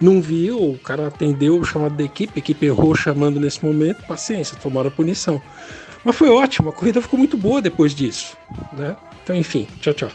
Não 0.00 0.22
viu, 0.22 0.70
o 0.72 0.78
cara 0.78 1.08
atendeu 1.08 1.58
o 1.58 1.64
chamado 1.64 1.96
da 1.96 2.04
equipe, 2.04 2.32
a 2.36 2.38
equipe 2.38 2.66
errou 2.66 2.94
chamando 2.94 3.40
nesse 3.40 3.64
momento, 3.64 4.06
paciência, 4.06 4.56
tomaram 4.62 4.88
a 4.88 4.92
punição. 4.92 5.42
Mas 6.04 6.14
foi 6.14 6.28
ótimo, 6.28 6.68
a 6.68 6.72
corrida 6.72 7.02
ficou 7.02 7.18
muito 7.18 7.36
boa 7.36 7.60
depois 7.60 7.94
disso. 7.94 8.36
Né? 8.72 8.96
Então, 9.24 9.34
enfim, 9.34 9.66
tchau, 9.80 9.92
tchau. 9.92 10.10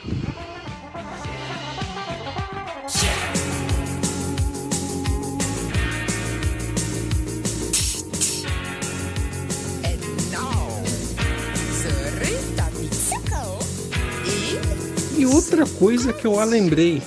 Outra 15.54 15.66
coisa 15.78 16.12
que 16.12 16.26
eu 16.26 16.40
a 16.40 16.44
lembrei, 16.44 17.02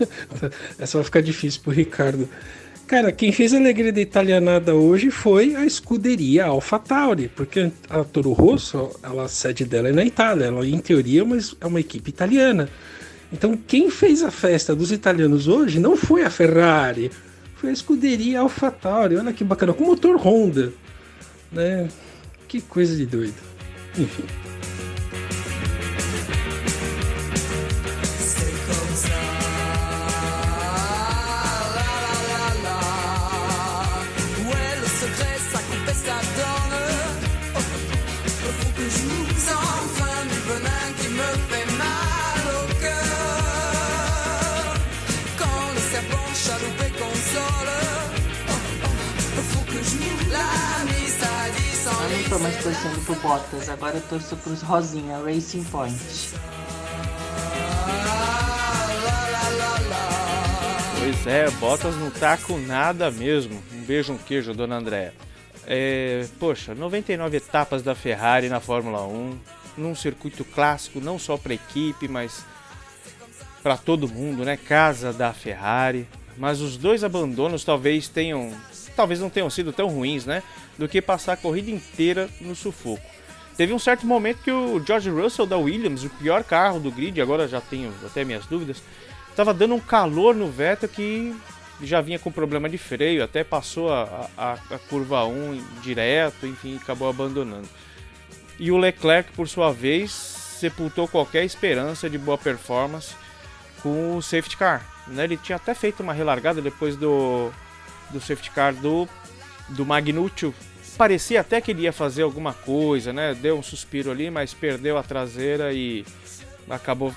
essa 0.78 0.96
vai 0.96 1.04
ficar 1.04 1.20
difícil 1.20 1.60
pro 1.62 1.70
Ricardo. 1.70 2.28
Cara, 2.86 3.12
quem 3.12 3.30
fez 3.30 3.52
a 3.52 3.58
alegria 3.58 3.92
da 3.92 4.00
italianada 4.00 4.74
hoje 4.74 5.10
foi 5.10 5.54
a 5.54 5.64
escuderia 5.64 6.46
Alpha 6.46 6.78
Tauri, 6.78 7.28
porque 7.28 7.70
a 7.88 8.04
Toro 8.04 8.32
Rosso, 8.32 8.90
ela, 9.02 9.24
a 9.24 9.28
sede 9.28 9.64
dela 9.64 9.88
é 9.88 9.92
na 9.92 10.04
Itália, 10.04 10.46
ela 10.46 10.66
em 10.66 10.78
teoria 10.78 11.20
é 11.20 11.24
uma, 11.24 11.38
é 11.60 11.66
uma 11.66 11.80
equipe 11.80 12.10
italiana. 12.10 12.68
Então 13.32 13.56
quem 13.56 13.90
fez 13.90 14.22
a 14.22 14.30
festa 14.30 14.74
dos 14.74 14.92
italianos 14.92 15.48
hoje 15.48 15.78
não 15.78 15.96
foi 15.96 16.22
a 16.22 16.30
Ferrari, 16.30 17.10
foi 17.56 17.70
a 17.70 17.72
escuderia 17.72 18.40
Alpha 18.40 18.70
Tauri. 18.70 19.16
Olha 19.16 19.32
que 19.32 19.44
bacana, 19.44 19.72
com 19.72 19.84
motor 19.84 20.16
Honda, 20.16 20.72
né? 21.52 21.88
Que 22.48 22.60
coisa 22.60 22.94
de 22.96 23.06
doido. 23.06 23.34
Enfim. 23.98 24.43
Torcendo 52.74 53.04
pro 53.04 53.14
Bottas, 53.16 53.68
agora 53.68 53.96
eu 53.96 54.02
torço 54.02 54.36
pros 54.36 54.60
Rosinha, 54.60 55.18
Racing 55.18 55.62
Point. 55.64 55.96
Pois 60.98 61.26
é, 61.26 61.50
Bottas 61.52 61.94
não 61.96 62.10
tá 62.10 62.36
com 62.36 62.58
nada 62.58 63.10
mesmo. 63.10 63.62
Um 63.72 63.82
beijo, 63.82 64.12
um 64.12 64.18
queijo, 64.18 64.52
dona 64.52 64.76
Andréa. 64.76 65.14
É, 65.66 66.26
poxa, 66.40 66.74
99 66.74 67.36
etapas 67.36 67.82
da 67.82 67.94
Ferrari 67.94 68.48
na 68.48 68.58
Fórmula 68.58 69.06
1, 69.06 69.38
num 69.78 69.94
circuito 69.94 70.44
clássico, 70.44 71.00
não 71.00 71.18
só 71.18 71.36
para 71.36 71.54
equipe, 71.54 72.08
mas 72.08 72.44
para 73.62 73.76
todo 73.76 74.08
mundo, 74.08 74.44
né? 74.44 74.56
Casa 74.56 75.12
da 75.12 75.32
Ferrari. 75.32 76.08
Mas 76.36 76.60
os 76.60 76.76
dois 76.76 77.04
abandonos 77.04 77.64
talvez 77.64 78.08
tenham, 78.08 78.52
talvez 78.94 79.20
não 79.20 79.30
tenham 79.30 79.50
sido 79.50 79.72
tão 79.72 79.88
ruins, 79.88 80.24
né? 80.24 80.42
Do 80.78 80.88
que 80.88 81.02
passar 81.02 81.34
a 81.34 81.36
corrida 81.36 81.70
inteira 81.70 82.28
no 82.40 82.54
sufoco. 82.54 83.02
Teve 83.56 83.72
um 83.72 83.78
certo 83.78 84.06
momento 84.06 84.42
que 84.42 84.50
o 84.50 84.84
George 84.84 85.10
Russell 85.10 85.46
da 85.46 85.56
Williams, 85.56 86.02
o 86.02 86.10
pior 86.10 86.42
carro 86.42 86.80
do 86.80 86.90
grid, 86.90 87.20
agora 87.20 87.46
já 87.46 87.60
tenho 87.60 87.92
até 88.04 88.24
minhas 88.24 88.46
dúvidas, 88.46 88.82
estava 89.30 89.54
dando 89.54 89.74
um 89.74 89.80
calor 89.80 90.34
no 90.34 90.50
Vettel 90.50 90.88
que 90.88 91.34
já 91.80 92.00
vinha 92.00 92.18
com 92.18 92.32
problema 92.32 92.68
de 92.68 92.78
freio, 92.78 93.22
até 93.22 93.44
passou 93.44 93.92
a, 93.92 94.28
a, 94.36 94.52
a 94.70 94.78
curva 94.88 95.24
1 95.24 95.80
direto, 95.82 96.46
enfim, 96.46 96.78
acabou 96.82 97.08
abandonando. 97.08 97.68
E 98.58 98.70
o 98.72 98.76
Leclerc, 98.76 99.32
por 99.32 99.48
sua 99.48 99.72
vez, 99.72 100.10
sepultou 100.12 101.06
qualquer 101.06 101.44
esperança 101.44 102.08
de 102.08 102.18
boa 102.18 102.38
performance 102.38 103.14
com 103.82 104.16
o 104.16 104.22
safety 104.22 104.56
car. 104.56 104.84
Né? 105.06 105.24
Ele 105.24 105.36
tinha 105.36 105.56
até 105.56 105.74
feito 105.74 106.02
uma 106.02 106.12
relargada 106.12 106.62
depois 106.62 106.96
do, 106.96 107.52
do 108.14 108.20
safety 108.20 108.50
car 108.50 108.72
do, 108.74 109.08
do 109.68 109.84
Magnucci. 109.84 110.54
Parecia 110.96 111.40
até 111.40 111.60
que 111.60 111.72
ele 111.72 111.82
ia 111.82 111.92
fazer 111.92 112.22
alguma 112.22 112.54
coisa, 112.54 113.12
né? 113.12 113.34
Deu 113.34 113.58
um 113.58 113.62
suspiro 113.62 114.10
ali, 114.10 114.30
mas 114.30 114.54
perdeu 114.54 114.96
a 114.96 115.02
traseira 115.02 115.72
e 115.72 116.04
acabou 116.70 117.12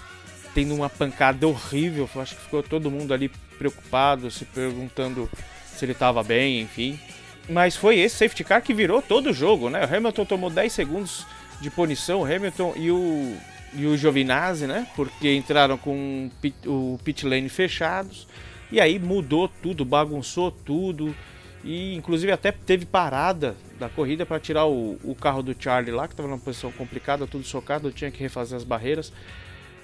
tendo 0.54 0.74
uma 0.74 0.90
pancada 0.90 1.48
horrível. 1.48 2.10
Acho 2.16 2.36
que 2.36 2.42
ficou 2.42 2.64
todo 2.64 2.90
mundo 2.90 3.14
ali 3.14 3.30
preocupado, 3.58 4.32
se 4.32 4.46
perguntando 4.46 5.30
se 5.76 5.86
ele 5.86 5.92
estava 5.92 6.24
bem, 6.24 6.62
enfim. 6.62 7.00
Mas 7.48 7.76
foi 7.76 8.00
esse 8.00 8.18
safety 8.18 8.44
car 8.44 8.62
que 8.62 8.74
virou 8.74 9.02
todo 9.02 9.30
o 9.30 9.34
jogo, 9.34 9.70
né? 9.70 9.86
O 9.86 9.96
Hamilton 9.96 10.26
tomou 10.26 10.50
10 10.50 10.74
segundos 10.74 11.26
de 11.62 11.70
punição, 11.70 12.22
o 12.22 12.26
Hamilton 12.26 12.74
e 12.76 12.92
o, 12.92 13.38
e 13.74 13.86
o 13.86 13.96
Giovinazzi, 13.96 14.66
né? 14.66 14.88
Porque 14.96 15.34
entraram 15.36 15.78
com 15.78 16.30
o 16.66 17.00
pit 17.04 17.26
lane 17.26 17.48
fechados. 17.50 18.28
E 18.72 18.80
aí 18.82 19.00
mudou 19.00 19.48
tudo, 19.48 19.86
bagunçou 19.86 20.52
tudo. 20.52 21.16
E 21.64 21.96
inclusive 21.96 22.32
até 22.32 22.52
teve 22.52 22.86
parada 22.86 23.56
da 23.80 23.90
corrida 23.90 24.26
para 24.26 24.40
tirar 24.40 24.66
o, 24.66 24.98
o, 25.04 25.16
carro 25.16 25.42
do 25.42 25.56
Charlie 25.58 25.92
lá, 25.92 26.08
que 26.08 26.14
estava 26.14 26.30
numa 26.30 26.40
posição 26.40 26.72
complicada, 26.72 27.28
tudo 27.28 27.44
socado, 27.44 27.92
tinha 27.92 28.12
que 28.12 28.20
refazer 28.20 28.56
as 28.56 28.64
barreiras. 28.64 29.12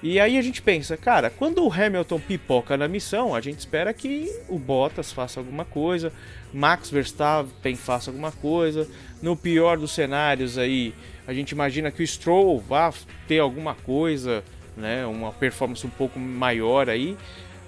E 0.02 0.20
aí 0.20 0.38
a 0.38 0.42
gente 0.42 0.62
pensa, 0.62 0.98
cara, 0.98 1.30
quando 1.30 1.66
o 1.66 1.72
Hamilton 1.72 2.20
pipoca 2.20 2.75
na 2.75 2.90
missão, 2.90 3.34
a 3.34 3.40
gente 3.40 3.60
espera 3.60 3.94
que 3.94 4.30
o 4.50 4.60
Bottas 4.60 5.13
faça 5.13 5.40
alguma 5.40 5.63
coisa, 5.63 6.12
Max 6.54 6.90
Verstappen 6.90 7.75
faça 7.78 8.12
alguma 8.12 8.32
coisa. 8.32 8.86
No 9.22 9.36
pior 9.38 9.78
dos 9.78 9.92
cenários 9.92 10.58
aí, 10.58 10.94
a 11.25 11.34
gente 11.34 11.52
imagina 11.52 11.90
que 11.90 12.04
o 12.04 12.08
Stroll 12.08 12.60
vá 12.60 12.94
ter 13.30 13.40
alguma 13.40 13.75
coisa, 13.75 14.44
né, 14.75 15.06
uma 15.06 15.32
performance 15.32 15.88
um 15.88 15.92
pouco 15.92 16.20
maior 16.20 16.90
aí. 16.90 17.16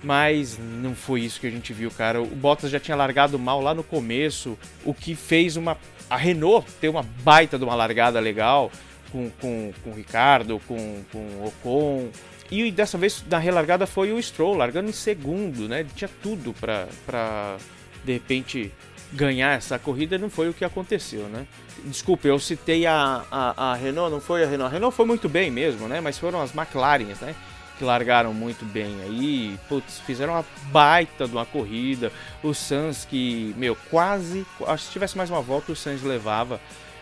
Mas 0.05 0.59
não 0.59 0.93
foi 0.93 1.21
isso 1.21 1.39
que 1.39 1.47
a 1.47 1.49
gente 1.49 1.73
viu, 1.73 1.89
cara. 1.89 2.21
O 2.21 2.27
Bottas 2.27 2.69
já 2.69 2.79
tinha 2.79 2.95
largado 2.95 3.39
mal 3.39 3.59
lá 3.59 3.73
no 3.73 3.83
começo, 3.83 4.55
o 4.85 4.93
que 4.93 5.15
fez 5.15 5.57
uma 5.57 5.75
a 6.07 6.15
Renault 6.15 6.71
ter 6.79 6.89
uma 6.89 7.01
baita 7.01 7.57
de 7.57 7.63
uma 7.63 7.73
largada 7.73 8.19
legal 8.19 8.71
com, 9.11 9.31
com, 9.41 9.73
com 9.83 9.89
o 9.89 9.95
Ricardo, 9.95 10.61
com, 10.67 11.01
com 11.11 11.17
o 11.17 11.47
Ocon. 11.47 12.09
E 12.51 12.69
dessa 12.69 12.99
vez 12.99 13.25
na 13.27 13.39
relargada 13.39 13.87
foi 13.87 14.13
o 14.13 14.21
Stroll, 14.21 14.55
largando 14.55 14.89
em 14.89 14.93
segundo, 14.93 15.67
né? 15.67 15.83
Tinha 15.95 16.09
tudo 16.21 16.53
para 16.53 17.57
de 18.03 18.13
repente 18.13 18.71
ganhar 19.11 19.57
essa 19.57 19.79
corrida, 19.79 20.19
não 20.19 20.29
foi 20.29 20.49
o 20.49 20.53
que 20.53 20.63
aconteceu, 20.63 21.23
né? 21.29 21.47
Desculpa, 21.85 22.27
eu 22.27 22.37
citei 22.37 22.85
a, 22.85 23.23
a, 23.31 23.71
a, 23.71 23.75
Renault, 23.75 24.11
não 24.11 24.21
foi 24.21 24.43
a 24.43 24.47
Renault. 24.47 24.69
A 24.69 24.73
Renault 24.73 24.95
foi 24.95 25.07
muito 25.07 25.27
bem 25.27 25.49
mesmo, 25.49 25.87
né? 25.87 25.99
Mas 25.99 26.19
foram 26.19 26.39
as 26.39 26.53
McLarens, 26.55 27.19
né? 27.19 27.33
Que 27.77 27.83
largaram 27.83 28.33
muito 28.33 28.63
bem 28.63 29.01
aí, 29.03 29.59
putz, 29.67 29.99
fizeram 29.99 30.33
uma 30.33 30.45
baita 30.71 31.27
de 31.27 31.33
uma 31.33 31.45
corrida. 31.45 32.11
O 32.41 32.53
Sainz 32.53 33.03
que, 33.03 33.53
meu, 33.57 33.75
quase, 33.89 34.45
acho 34.65 34.83
que 34.83 34.87
se 34.87 34.93
tivesse 34.93 35.17
mais 35.17 35.29
uma 35.29 35.41
volta 35.41 35.73
o 35.73 35.75
Sainz 35.75 36.01
levava 36.01 36.59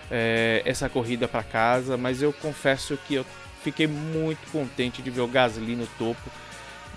é, 0.10 0.62
essa 0.66 0.90
corrida 0.90 1.28
para 1.28 1.44
casa, 1.44 1.96
mas 1.96 2.22
eu 2.22 2.34
confesso 2.34 2.98
que 3.08 3.16
eu 3.16 3.26
fiquei 3.64 3.88
muito 3.88 4.52
contente 4.52 5.02
de 5.02 5.10
ver 5.10 5.22
o 5.22 5.28
Gasly 5.28 5.76
no 5.76 5.88
topo, 5.98 6.30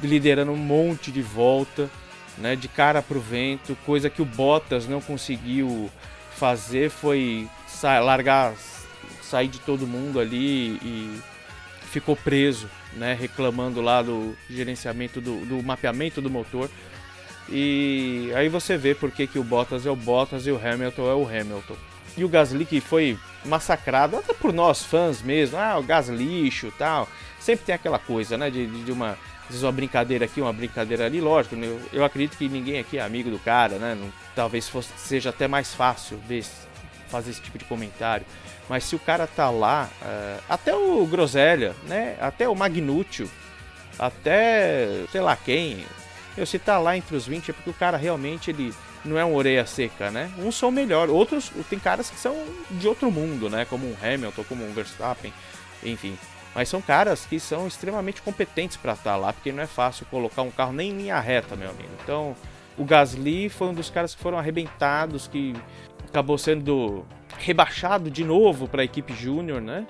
liderando 0.03 0.53
um 0.53 0.57
monte 0.57 1.11
de 1.11 1.23
volta, 1.23 1.89
né, 2.39 2.57
de 2.57 2.69
cara 2.69 3.01
para 3.01 3.17
o 3.17 3.21
vento, 3.21 3.77
coisa 3.87 4.11
que 4.11 4.21
o 4.21 4.27
Bottas 4.27 4.87
não 4.87 5.01
conseguiu 5.01 5.91
fazer 6.35 6.91
foi 6.91 7.49
sa 7.67 7.99
largar, 8.01 8.55
sair 9.23 9.49
de 9.49 9.59
todo 9.61 9.87
mundo 9.87 10.21
ali 10.21 10.79
e 10.83 11.21
ficou 11.87 12.17
preso, 12.17 12.69
né, 12.95 13.15
reclamando 13.15 13.81
lá 13.81 14.03
do 14.03 14.37
gerenciamento 14.49 15.21
do, 15.21 15.45
do 15.47 15.63
mapeamento 15.63 16.21
do 16.21 16.31
motor. 16.31 16.71
E 17.49 18.31
aí 18.35 18.49
você 18.49 18.77
vê 18.77 18.95
por 18.95 19.11
que, 19.11 19.27
que 19.27 19.39
o 19.39 19.45
Bottas 19.45 19.87
é 19.87 19.91
o 19.91 19.97
Bottas 19.97 20.47
e 20.47 20.51
o 20.51 20.57
Hamilton 20.57 21.11
é 21.11 21.15
o 21.15 21.25
Hamilton 21.25 21.77
e 22.17 22.25
o 22.25 22.29
Gasly 22.29 22.65
que 22.65 22.81
foi 22.81 23.19
massacrado, 23.45 24.17
até 24.17 24.33
por 24.33 24.53
nós 24.53 24.83
fãs 24.83 25.23
mesmo, 25.23 25.59
ah, 25.59 25.79
o 25.79 25.83
gas 25.83 26.09
lixo 26.09 26.73
tal. 26.79 27.09
Sempre 27.39 27.67
tem 27.67 27.75
aquela 27.75 27.99
coisa, 27.99 28.37
né, 28.37 28.51
de, 28.51 28.67
de 28.67 28.91
uma, 28.91 29.17
às 29.49 29.63
uma 29.63 29.71
brincadeira 29.71 30.25
aqui, 30.25 30.41
uma 30.41 30.53
brincadeira 30.53 31.05
ali, 31.05 31.21
lógico, 31.21 31.55
né, 31.55 31.67
eu, 31.67 31.81
eu 31.93 32.05
acredito 32.05 32.37
que 32.37 32.49
ninguém 32.49 32.81
aqui 32.81 32.99
é 32.99 33.03
amigo 33.03 33.31
do 33.31 33.39
cara, 33.39 33.79
né, 33.79 33.95
não, 33.95 34.11
talvez 34.35 34.69
fosse, 34.69 34.91
seja 34.97 35.31
até 35.31 35.47
mais 35.47 35.75
fácil 35.75 36.19
ver, 36.27 36.45
fazer 37.09 37.31
esse 37.31 37.41
tipo 37.41 37.59
de 37.59 37.65
comentário. 37.67 38.27
Mas 38.69 38.85
se 38.85 38.97
o 38.97 38.99
cara 38.99 39.27
tá 39.27 39.49
lá, 39.49 39.89
uh, 40.03 40.43
até 40.49 40.75
o 40.75 41.07
Groselha, 41.07 41.75
né, 41.85 42.17
até 42.21 42.49
o 42.49 42.55
Magnúcio, 42.55 43.31
até 43.99 45.05
sei 45.11 45.21
lá 45.21 45.37
quem, 45.37 45.85
eu 46.37 46.45
se 46.45 46.59
tá 46.59 46.79
lá 46.79 46.97
entre 46.97 47.17
os 47.17 47.27
20 47.27 47.51
é 47.51 47.55
porque 47.55 47.71
o 47.71 47.75
cara 47.75 47.97
realmente 47.97 48.51
ele 48.51 48.75
não 49.05 49.19
é 49.19 49.25
um 49.25 49.35
orelha 49.35 49.65
seca, 49.65 50.11
né? 50.11 50.31
Uns 50.39 50.57
são 50.57 50.71
melhor, 50.71 51.09
outros 51.09 51.51
tem 51.71 51.79
caras 51.79 52.11
que 52.11 52.19
são 52.19 52.37
de 52.73 52.89
outro 52.89 53.11
mundo, 53.11 53.49
né? 53.49 53.65
Como 53.65 53.87
um 53.87 53.97
Hamilton, 54.03 54.45
como 54.45 54.67
um 54.67 54.73
Verstappen, 54.73 55.33
enfim. 55.83 56.19
Mas 56.55 56.69
são 56.69 56.83
caras 56.83 57.25
que 57.25 57.39
são 57.39 57.67
extremamente 57.67 58.21
competentes 58.23 58.77
para 58.77 58.93
estar 58.93 59.13
tá 59.13 59.17
lá, 59.17 59.33
porque 59.33 59.53
não 59.53 59.63
é 59.63 59.67
fácil 59.67 60.07
colocar 60.07 60.43
um 60.43 60.51
carro 60.51 60.73
nem 60.73 60.91
em 60.91 60.97
linha 60.97 61.21
reta, 61.21 61.55
meu 61.55 61.71
amigo. 61.71 61.91
Então, 62.03 62.35
o 62.77 62.85
Gasly 62.85 63.49
foi 63.49 63.69
um 63.69 63.75
dos 63.75 63.91
caras 63.91 64.15
que 64.15 64.23
foram 64.23 64.39
arrebentados, 64.39 65.29
que 65.29 65.55
acabou 66.09 66.39
sendo 66.39 67.05
rebaixado 67.47 68.11
de 68.11 68.25
novo 68.25 68.67
para 68.67 68.83
a 68.83 68.85
equipe 68.85 69.15
júnior, 69.15 69.61
né? 69.61 69.87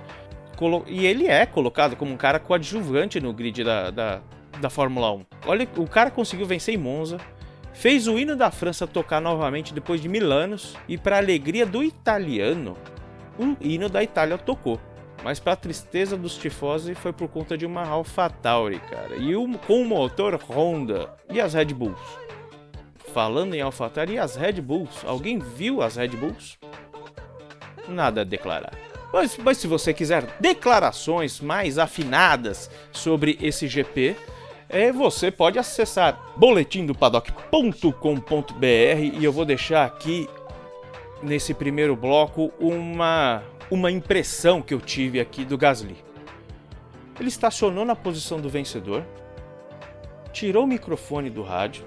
E 0.87 1.07
ele 1.07 1.27
é 1.27 1.47
colocado 1.47 1.97
como 1.97 2.12
um 2.12 2.16
cara 2.16 2.38
coadjuvante 2.38 3.19
no 3.19 3.33
grid 3.33 3.64
da, 3.64 3.90
da, 3.90 4.21
da 4.61 4.69
Fórmula 4.69 5.11
1. 5.12 5.27
Olha, 5.47 5.69
o 5.79 5.87
cara 5.87 6.11
conseguiu 6.11 6.45
vencer 6.45 6.75
em 6.75 6.79
Monza, 6.79 7.16
fez 7.73 8.07
o 8.07 8.19
hino 8.19 8.37
da 8.37 8.51
França 8.51 8.87
tocar 8.87 9.23
novamente 9.23 9.73
depois 9.73 10.03
de 10.03 10.09
mil 10.09 10.31
anos 10.31 10.77
e, 10.87 10.99
para 10.99 11.16
alegria 11.16 11.64
do 11.64 11.83
italiano, 11.83 12.77
o 13.38 13.57
hino 13.59 13.88
da 13.88 14.03
Itália 14.03 14.37
tocou. 14.37 14.79
Mas 15.25 15.40
para 15.40 15.57
tristeza 15.57 16.14
dos 16.14 16.37
tifosi 16.37 16.95
foi 16.95 17.12
por 17.12 17.29
conta 17.29 17.57
de 17.57 17.64
uma 17.64 17.87
AlphaTauri, 17.87 18.81
cara. 18.81 19.16
E 19.16 19.33
com 19.66 19.81
o 19.81 19.85
motor 19.85 20.38
Honda 20.42 21.11
e 21.31 21.40
as 21.40 21.55
Red 21.55 21.73
Bulls. 21.73 21.99
Falando 23.14 23.55
em 23.55 23.62
AlphaTauri 23.62 24.14
e 24.14 24.19
as 24.19 24.37
Red 24.37 24.61
Bulls, 24.61 25.05
alguém 25.07 25.38
viu 25.38 25.81
as 25.81 25.97
Red 25.97 26.09
Bulls? 26.09 26.59
Nada 27.88 28.22
a 28.22 28.25
declarar. 28.25 28.72
Mas, 29.12 29.37
mas 29.38 29.59
se 29.59 29.66
você 29.66 29.94
quiser 29.94 30.37
declarações 30.40 31.40
mais 31.40 31.79
afinadas 31.79 32.70
sobre 32.92 33.38
esse 33.40 33.66
GP, 33.66 34.16
é, 34.68 34.92
você 34.92 35.31
pode 35.31 35.59
acessar 35.59 36.20
boletimdopaddock.com.br 36.37 39.14
e 39.14 39.25
eu 39.25 39.33
vou 39.33 39.44
deixar 39.44 39.87
aqui 39.87 40.29
nesse 41.22 41.55
primeiro 41.55 41.96
bloco 41.96 42.53
uma, 42.59 43.42
uma 43.70 43.90
impressão 43.90 44.61
que 44.61 44.75
eu 44.75 44.81
tive 44.81 45.20
aqui 45.20 45.44
do 45.44 45.57
Gasly. 45.57 45.96
Ele 47.18 47.29
estacionou 47.29 47.85
na 47.85 47.96
posição 47.96 48.40
do 48.40 48.51
vencedor, 48.51 49.05
tirou 50.33 50.64
o 50.64 50.66
microfone 50.66 51.31
do 51.31 51.42
rádio, 51.42 51.85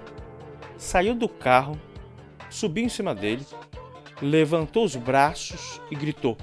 saiu 0.76 1.14
do 1.14 1.28
carro, 1.28 1.78
subiu 2.48 2.84
em 2.84 2.88
cima 2.88 3.14
dele, 3.14 3.46
levantou 4.20 4.84
os 4.84 4.96
braços 4.96 5.80
e 5.90 5.94
gritou: 5.94 6.36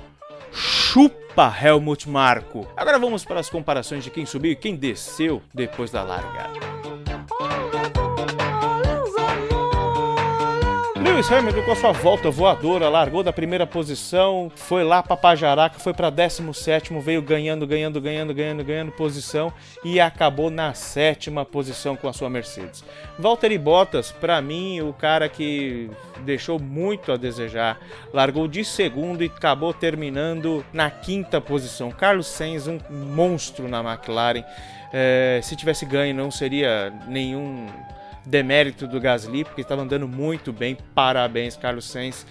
Chupa 0.52 1.54
Helmut 1.62 2.10
Marko. 2.10 2.68
Agora 2.76 3.00
vamos 3.00 3.26
para 3.26 3.40
as 3.40 3.50
comparações 3.50 4.04
de 4.04 4.10
quem 4.10 4.26
subiu 4.26 4.52
e 4.52 4.56
quem 4.56 4.76
desceu 4.76 5.42
depois 5.54 5.92
da 5.92 6.04
largada. 6.04 6.77
Lewis 11.18 11.32
Hamilton 11.32 11.64
com 11.64 11.72
a 11.72 11.76
sua 11.76 11.92
volta 11.92 12.30
voadora, 12.30 12.90
largou 12.90 13.24
da 13.24 13.34
primeira 13.34 13.66
posição, 13.66 14.52
foi 14.56 14.84
lá 14.84 15.02
para 15.02 15.18
Pajaraca, 15.18 15.80
foi 15.80 15.92
para 15.92 16.12
17, 16.12 16.94
veio 17.00 17.24
ganhando, 17.24 17.66
ganhando, 17.66 18.00
ganhando, 18.00 18.36
ganhando, 18.36 18.64
ganhando 18.64 18.92
posição 18.92 19.52
e 19.84 20.00
acabou 20.00 20.52
na 20.52 20.76
sétima 20.76 21.44
posição 21.44 21.96
com 21.96 22.08
a 22.08 22.14
sua 22.14 22.30
Mercedes. 22.30 22.84
Valtteri 23.18 23.58
Bottas, 23.58 24.12
para 24.12 24.40
mim, 24.44 24.82
o 24.82 24.94
cara 24.94 25.28
que 25.28 25.90
deixou 26.20 26.60
muito 26.60 27.12
a 27.12 27.18
desejar, 27.18 27.80
largou 28.14 28.48
de 28.48 28.64
segundo 28.64 29.24
e 29.24 29.26
acabou 29.26 29.74
terminando 29.74 30.64
na 30.72 30.92
quinta 30.92 31.42
posição. 31.42 31.90
Carlos 31.90 32.28
Sainz, 32.28 32.68
um 32.68 32.80
monstro 32.92 33.68
na 33.68 33.80
McLaren. 33.80 34.44
É, 34.94 35.40
se 35.42 35.56
tivesse 35.56 35.84
ganho, 35.84 36.14
não 36.14 36.30
seria 36.30 36.94
nenhum 37.08 37.66
demérito 38.28 38.86
do 38.86 39.00
Gasly, 39.00 39.44
porque 39.44 39.62
estava 39.62 39.82
andando 39.82 40.08
muito 40.08 40.52
bem. 40.52 40.78
Parabéns, 40.94 41.56
Carlos 41.56 41.86
Sainz. 41.86 42.26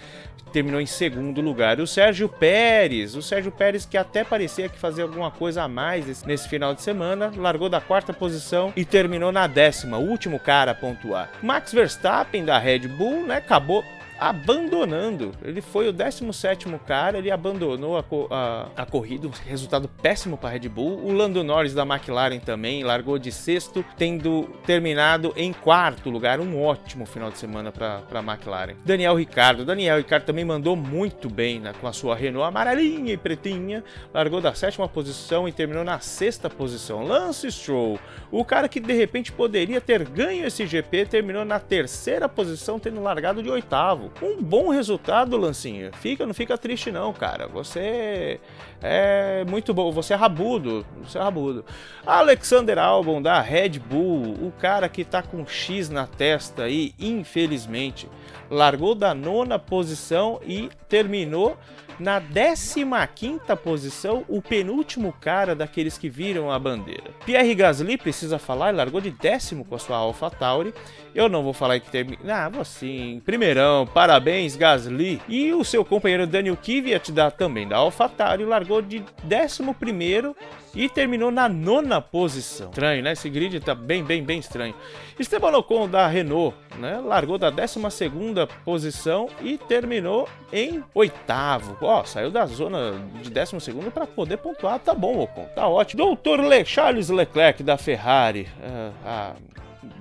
Terminou 0.52 0.80
em 0.80 0.86
segundo 0.86 1.40
lugar. 1.40 1.80
O 1.80 1.86
Sérgio 1.86 2.28
Pérez, 2.28 3.14
o 3.14 3.20
Sérgio 3.20 3.50
Pérez 3.50 3.84
que 3.84 3.98
até 3.98 4.24
parecia 4.24 4.68
que 4.68 4.78
fazia 4.78 5.04
alguma 5.04 5.30
coisa 5.30 5.64
a 5.64 5.68
mais 5.68 6.22
nesse 6.22 6.48
final 6.48 6.72
de 6.72 6.82
semana, 6.82 7.32
largou 7.36 7.68
da 7.68 7.80
quarta 7.80 8.12
posição 8.12 8.72
e 8.76 8.84
terminou 8.84 9.32
na 9.32 9.46
décima, 9.46 9.98
o 9.98 10.08
último 10.08 10.38
cara 10.38 10.70
a 10.70 10.74
pontuar. 10.74 11.30
Max 11.42 11.72
Verstappen 11.72 12.44
da 12.44 12.58
Red 12.58 12.88
Bull, 12.88 13.26
né, 13.26 13.38
acabou 13.38 13.84
abandonando. 14.18 15.32
Ele 15.42 15.60
foi 15.60 15.88
o 15.88 15.92
17 15.92 16.66
cara, 16.86 17.18
ele 17.18 17.30
abandonou 17.30 17.96
a, 17.96 18.04
a, 18.30 18.68
a 18.76 18.86
corrida, 18.86 19.26
um 19.26 19.30
resultado 19.30 19.88
péssimo 19.88 20.36
para 20.36 20.50
Red 20.50 20.68
Bull. 20.68 21.04
O 21.04 21.12
Lando 21.12 21.42
Norris 21.44 21.74
da 21.74 21.82
McLaren 21.82 22.38
também 22.38 22.82
largou 22.82 23.18
de 23.18 23.30
sexto, 23.30 23.84
tendo 23.96 24.44
terminado 24.64 25.32
em 25.36 25.52
quarto 25.52 26.10
lugar. 26.10 26.40
Um 26.40 26.62
ótimo 26.62 27.06
final 27.06 27.30
de 27.30 27.38
semana 27.38 27.70
para 27.72 28.02
a 28.12 28.18
McLaren. 28.18 28.74
Daniel 28.84 29.14
Ricardo, 29.16 29.64
Daniel 29.64 29.98
Ricardo 29.98 30.24
também 30.24 30.44
mandou 30.44 30.76
muito 30.76 31.28
bem 31.28 31.60
né, 31.60 31.72
com 31.80 31.86
a 31.86 31.92
sua 31.92 32.14
Renault 32.14 32.48
amarelinha 32.48 33.12
e 33.12 33.16
pretinha, 33.16 33.84
largou 34.12 34.40
da 34.40 34.54
sétima 34.54 34.88
posição 34.88 35.48
e 35.48 35.52
terminou 35.52 35.84
na 35.84 36.00
sexta 36.00 36.48
posição. 36.48 37.04
Lance 37.04 37.50
Stroll, 37.50 37.98
o 38.30 38.44
cara 38.44 38.68
que 38.68 38.80
de 38.80 38.92
repente 38.92 39.32
poderia 39.32 39.80
ter 39.80 40.04
ganho 40.08 40.46
esse 40.46 40.66
GP, 40.66 41.06
terminou 41.06 41.44
na 41.44 41.58
terceira 41.58 42.28
posição, 42.28 42.78
tendo 42.78 43.02
largado 43.02 43.42
de 43.42 43.50
oitavo 43.50 44.05
um 44.22 44.42
bom 44.42 44.68
resultado, 44.68 45.36
Lancinha. 45.36 45.90
Fica, 45.92 46.26
não 46.26 46.34
fica 46.34 46.56
triste 46.56 46.90
não, 46.90 47.12
cara. 47.12 47.46
Você 47.48 48.40
é 48.82 49.44
muito 49.48 49.72
bom, 49.72 49.90
você 49.90 50.14
é 50.14 50.16
rabudo, 50.16 50.86
você 51.02 51.18
é 51.18 51.22
rabudo. 51.22 51.64
Alexander 52.04 52.78
Albon 52.78 53.20
da 53.20 53.40
Red 53.40 53.78
Bull, 53.78 54.34
o 54.46 54.52
cara 54.58 54.88
que 54.88 55.04
tá 55.04 55.22
com 55.22 55.46
X 55.46 55.88
na 55.88 56.06
testa 56.06 56.64
aí, 56.64 56.94
infelizmente, 56.98 58.08
largou 58.50 58.94
da 58.94 59.14
nona 59.14 59.58
posição 59.58 60.40
e 60.44 60.68
terminou 60.88 61.56
na 61.98 62.20
15 62.20 63.40
posição, 63.62 64.24
o 64.28 64.42
penúltimo 64.42 65.14
cara 65.20 65.54
daqueles 65.54 65.96
que 65.96 66.08
viram 66.08 66.50
a 66.50 66.58
bandeira. 66.58 67.10
Pierre 67.24 67.54
Gasly 67.54 67.96
precisa 67.96 68.38
falar, 68.38 68.74
largou 68.74 69.00
de 69.00 69.10
décimo 69.10 69.64
com 69.64 69.74
a 69.74 69.78
sua 69.78 69.96
Alpha 69.96 70.30
Tauri. 70.30 70.74
Eu 71.16 71.30
não 71.30 71.42
vou 71.42 71.54
falar 71.54 71.80
que 71.80 71.90
termina. 71.90 72.18
Ah, 72.28 72.46
vou 72.50 72.62
sim. 72.62 73.22
Primeirão, 73.24 73.86
parabéns, 73.86 74.54
Gasly. 74.54 75.18
E 75.26 75.50
o 75.54 75.64
seu 75.64 75.82
companheiro 75.82 76.26
Daniel 76.26 76.58
Kvyat 76.58 77.10
da, 77.10 77.30
também 77.30 77.66
da 77.66 77.78
Alpha 77.78 78.06
Tauri 78.06 78.44
largou 78.44 78.82
de 78.82 79.02
décimo 79.24 79.74
primeiro 79.74 80.36
e 80.74 80.90
terminou 80.90 81.30
na 81.30 81.48
nona 81.48 82.02
posição. 82.02 82.68
Estranho, 82.68 83.02
né? 83.02 83.12
Esse 83.12 83.30
grid 83.30 83.58
tá 83.60 83.74
bem, 83.74 84.04
bem, 84.04 84.22
bem 84.22 84.38
estranho. 84.38 84.74
Esteban 85.18 85.56
Ocon 85.56 85.88
da 85.88 86.06
Renault, 86.06 86.54
né? 86.78 87.00
Largou 87.02 87.38
da 87.38 87.48
décima 87.48 87.88
segunda 87.88 88.46
posição 88.46 89.26
e 89.40 89.56
terminou 89.56 90.28
em 90.52 90.84
oitavo. 90.92 91.78
Ó, 91.80 92.04
saiu 92.04 92.30
da 92.30 92.44
zona 92.44 92.92
de 93.22 93.30
décimo 93.30 93.58
segundo 93.58 93.90
para 93.90 94.06
poder 94.06 94.36
pontuar. 94.36 94.78
Tá 94.80 94.92
bom, 94.92 95.18
Ocon, 95.20 95.46
tá 95.56 95.66
ótimo. 95.66 96.04
Doutor 96.04 96.40
Le 96.40 96.62
Charles 96.66 97.08
Leclerc 97.08 97.62
da 97.62 97.78
Ferrari. 97.78 98.46
Uh, 98.60 98.92
ah, 99.02 99.32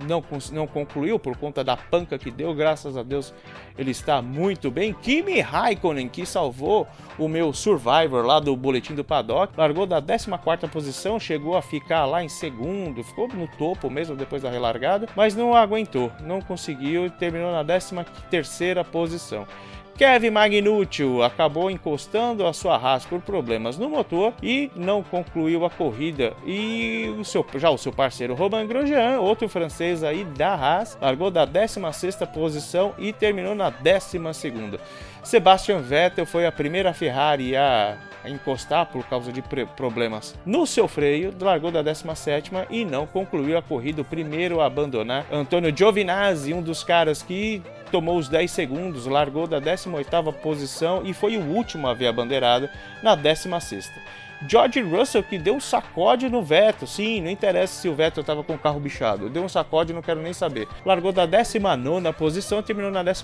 não, 0.07 0.23
não 0.51 0.67
concluiu 0.67 1.17
por 1.19 1.37
conta 1.37 1.63
da 1.63 1.75
panca 1.75 2.17
que 2.17 2.31
deu, 2.31 2.53
graças 2.53 2.97
a 2.97 3.03
Deus 3.03 3.33
ele 3.77 3.91
está 3.91 4.21
muito 4.21 4.71
bem. 4.71 4.93
Kimi 4.93 5.39
Raikkonen, 5.39 6.07
que 6.07 6.25
salvou 6.25 6.87
o 7.17 7.27
meu 7.27 7.53
Survivor 7.53 8.25
lá 8.25 8.39
do 8.39 8.55
Boletim 8.55 8.95
do 8.95 9.03
Paddock, 9.03 9.53
largou 9.57 9.85
da 9.85 10.01
14 10.01 10.67
posição, 10.71 11.19
chegou 11.19 11.57
a 11.57 11.61
ficar 11.61 12.05
lá 12.05 12.23
em 12.23 12.29
segundo, 12.29 13.03
ficou 13.03 13.27
no 13.27 13.47
topo 13.47 13.89
mesmo 13.89 14.15
depois 14.15 14.41
da 14.41 14.49
relargada, 14.49 15.07
mas 15.15 15.35
não 15.35 15.55
aguentou, 15.55 16.11
não 16.21 16.41
conseguiu 16.41 17.05
e 17.05 17.09
terminou 17.09 17.51
na 17.51 17.63
13 17.63 18.83
posição. 18.91 19.47
Kevin 19.97 20.31
Magnucci 20.31 21.03
acabou 21.23 21.71
encostando 21.71 22.45
a 22.45 22.51
sua 22.51 22.75
Haas 22.75 23.05
por 23.05 23.21
problemas 23.21 23.77
no 23.77 23.89
motor 23.89 24.33
e 24.43 24.69
não 24.75 25.01
concluiu 25.01 25.63
a 25.63 25.69
corrida. 25.69 26.33
E 26.45 27.15
o 27.17 27.23
seu, 27.23 27.45
já 27.55 27.69
o 27.69 27.77
seu 27.77 27.93
parceiro 27.93 28.35
Romain 28.35 28.67
Grosjean, 28.67 29.21
outro 29.21 29.47
francês 29.47 30.03
aí 30.03 30.25
da 30.25 30.53
Haas, 30.53 30.97
largou 31.01 31.31
da 31.31 31.47
16ª 31.47 32.27
posição 32.27 32.93
e 32.97 33.13
terminou 33.13 33.55
na 33.55 33.71
12ª. 33.71 34.79
Sebastian 35.23 35.79
Vettel 35.79 36.25
foi 36.25 36.45
a 36.45 36.51
primeira 36.51 36.93
Ferrari 36.93 37.55
a 37.55 37.97
encostar 38.25 38.87
por 38.87 39.05
causa 39.05 39.31
de 39.31 39.41
problemas 39.77 40.35
no 40.45 40.65
seu 40.65 40.87
freio, 40.87 41.33
largou 41.39 41.71
da 41.71 41.81
17 41.81 42.51
e 42.69 42.83
não 42.83 43.07
concluiu 43.07 43.57
a 43.57 43.61
corrida, 43.61 44.01
o 44.01 44.05
primeiro 44.05 44.59
a 44.59 44.65
abandonar. 44.65 45.25
Antônio 45.31 45.75
Giovinazzi, 45.75 46.53
um 46.53 46.61
dos 46.61 46.83
caras 46.83 47.21
que 47.21 47.61
tomou 47.95 48.17
os 48.17 48.27
10 48.27 48.51
segundos, 48.51 49.05
largou 49.05 49.47
da 49.47 49.61
18ª 49.61 50.33
posição 50.33 51.01
e 51.05 51.13
foi 51.13 51.37
o 51.37 51.41
último 51.41 51.87
a 51.87 51.93
ver 51.93 52.07
a 52.07 52.11
bandeirada 52.11 52.69
na 53.01 53.15
16ª. 53.15 53.89
George 54.45 54.81
Russell 54.81 55.23
que 55.23 55.39
deu 55.39 55.55
um 55.55 55.61
sacode 55.61 56.27
no 56.27 56.43
Vettel. 56.43 56.85
Sim, 56.85 57.21
não 57.21 57.29
interessa 57.29 57.81
se 57.81 57.87
o 57.87 57.95
Vettel 57.95 58.19
estava 58.19 58.43
com 58.43 58.55
o 58.55 58.59
carro 58.59 58.81
bichado. 58.81 59.29
Deu 59.29 59.41
um 59.41 59.47
sacode, 59.47 59.93
não 59.93 60.01
quero 60.01 60.21
nem 60.21 60.33
saber. 60.33 60.67
Largou 60.85 61.13
da 61.13 61.25
19 61.25 62.11
posição, 62.17 62.61
terminou 62.61 62.91
na 62.91 63.01
14 63.01 63.23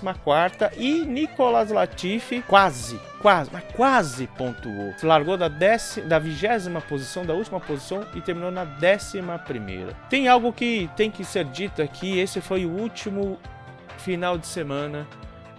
e 0.78 1.04
Nicolas 1.04 1.70
Latifi 1.70 2.40
quase, 2.40 2.98
quase, 3.20 3.50
mas 3.52 3.64
quase 3.76 4.26
pontuou. 4.26 4.94
Largou 5.02 5.36
da, 5.36 5.48
da 5.48 6.18
20 6.18 6.70
posição, 6.88 7.26
da 7.26 7.34
última 7.34 7.60
posição 7.60 8.06
e 8.14 8.22
terminou 8.22 8.50
na 8.50 8.62
11. 8.62 9.22
Tem 10.08 10.28
algo 10.28 10.50
que 10.50 10.88
tem 10.96 11.10
que 11.10 11.26
ser 11.26 11.44
dito 11.44 11.82
aqui: 11.82 12.18
esse 12.18 12.40
foi 12.40 12.64
o 12.64 12.70
último 12.70 13.38
final 14.02 14.36
de 14.36 14.46
semana 14.46 15.06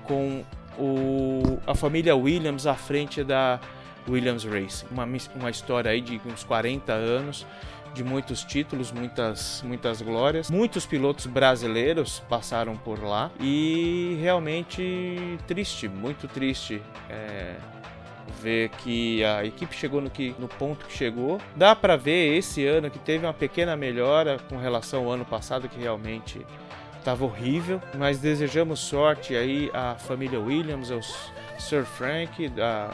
com 0.04 0.44
o, 0.78 1.60
a 1.66 1.74
família 1.74 2.16
Williams 2.16 2.68
à 2.68 2.76
frente 2.76 3.24
da 3.24 3.60
Williams 4.08 4.44
Racing. 4.44 4.86
Uma, 4.92 5.08
uma 5.36 5.50
história 5.50 5.92
aí 5.92 6.02
de 6.02 6.20
uns 6.26 6.44
40 6.44 6.92
anos, 6.92 7.46
de 7.94 8.04
muitos 8.04 8.44
títulos, 8.44 8.92
muitas, 8.92 9.64
muitas 9.66 10.02
glórias. 10.02 10.50
Muitos 10.50 10.86
pilotos 10.86 11.26
brasileiros 11.26 12.20
passaram 12.28 12.76
por 12.76 13.02
lá 13.04 13.32
e 13.40 14.18
realmente 14.22 15.38
triste, 15.48 15.88
muito 15.88 16.28
triste. 16.28 16.82
É, 17.10 17.56
ver 18.42 18.70
que 18.70 19.24
a 19.24 19.46
equipe 19.46 19.76
chegou 19.76 20.02
no, 20.02 20.10
que, 20.10 20.36
no 20.40 20.48
ponto 20.48 20.86
que 20.86 20.94
chegou. 20.94 21.40
Dá 21.56 21.76
para 21.76 21.96
ver 21.96 22.38
esse 22.38 22.66
ano 22.66 22.90
que 22.90 23.00
teve 23.00 23.26
uma 23.26 23.34
pequena 23.34 23.76
melhora 23.76 24.38
com 24.50 24.58
relação 24.58 25.06
ao 25.06 25.12
ano 25.12 25.26
passado, 25.26 25.70
que 25.70 25.80
realmente 25.80 26.46
estava 27.04 27.26
horrível, 27.26 27.82
mas 27.98 28.18
desejamos 28.20 28.80
sorte 28.80 29.36
aí 29.36 29.70
à 29.74 29.96
família 29.96 30.40
Williams, 30.40 30.90
ao 30.90 31.02
Sir 31.60 31.84
Frank, 31.84 32.48
da 32.48 32.92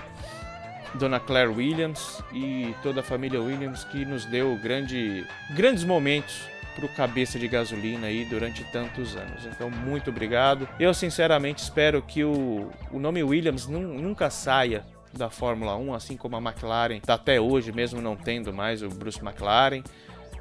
Dona 0.96 1.20
Claire 1.20 1.52
Williams 1.52 2.24
e 2.34 2.74
toda 2.82 3.02
a 3.02 3.04
família 3.04 3.40
Williams 3.40 3.84
que 3.84 4.04
nos 4.06 4.26
deu 4.26 4.58
grande, 4.58 5.28
grandes 5.52 5.84
momentos 5.84 6.42
para 6.76 6.86
o 6.88 6.90
cabeça 6.90 7.38
de 7.38 7.48
gasolina 7.48 8.08
aí 8.08 8.26
durante 8.26 8.64
tantos 8.72 9.16
anos. 9.16 9.46
Então, 9.46 9.70
muito 9.70 10.10
obrigado. 10.10 10.68
Eu 10.80 10.92
sinceramente 10.92 11.62
espero 11.62 12.02
que 12.02 12.24
o, 12.24 12.72
o 12.92 12.98
nome 12.98 13.22
Williams 13.22 13.68
nunca 13.68 14.32
saia 14.32 14.84
da 15.14 15.30
Fórmula 15.30 15.76
1, 15.76 15.94
assim 15.94 16.18
como 16.18 16.36
a 16.36 16.40
McLaren 16.40 16.98
está 16.98 17.14
até 17.14 17.40
hoje, 17.40 17.72
mesmo 17.72 18.02
não 18.02 18.16
tendo 18.16 18.52
mais 18.52 18.82
o 18.82 18.90
Bruce 18.90 19.20
McLaren. 19.24 19.84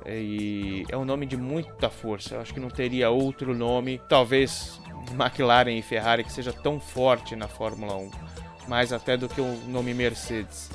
E 0.06 0.84
é 0.88 0.96
um 0.96 1.04
nome 1.04 1.26
de 1.26 1.36
muita 1.36 1.90
força. 1.90 2.34
Eu 2.34 2.40
acho 2.40 2.54
que 2.54 2.60
não 2.60 2.70
teria 2.70 3.10
outro 3.10 3.54
nome, 3.54 4.00
talvez 4.08 4.80
McLaren 5.12 5.76
e 5.76 5.82
Ferrari, 5.82 6.24
que 6.24 6.32
seja 6.32 6.52
tão 6.52 6.80
forte 6.80 7.36
na 7.36 7.48
Fórmula 7.48 7.96
1. 7.96 8.10
Mais 8.66 8.92
até 8.92 9.16
do 9.16 9.28
que 9.28 9.40
o 9.40 9.56
nome 9.66 9.94
Mercedes, 9.94 10.70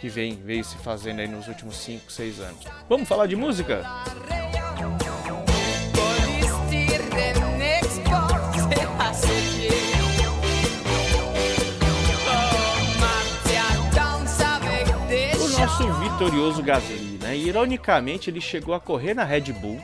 que 0.00 0.08
vem, 0.08 0.36
veio 0.36 0.64
se 0.64 0.76
fazendo 0.78 1.20
aí 1.20 1.28
nos 1.28 1.48
últimos 1.48 1.76
5, 1.76 2.10
6 2.10 2.40
anos. 2.40 2.64
Vamos 2.88 3.08
falar 3.08 3.26
de 3.26 3.36
música? 3.36 3.82
O 15.40 15.48
nosso 15.48 15.92
vitorioso 15.94 16.62
Gasly 16.62 17.13
né? 17.24 17.36
ironicamente, 17.36 18.30
ele 18.30 18.40
chegou 18.40 18.74
a 18.74 18.80
correr 18.80 19.14
na 19.14 19.24
Red 19.24 19.52
Bull, 19.52 19.80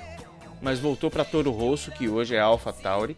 mas 0.60 0.78
voltou 0.78 1.10
para 1.10 1.24
Toro 1.24 1.50
Rosso, 1.50 1.90
que 1.90 2.08
hoje 2.08 2.34
é 2.34 2.40
Alpha 2.40 2.72
Tauri. 2.72 3.16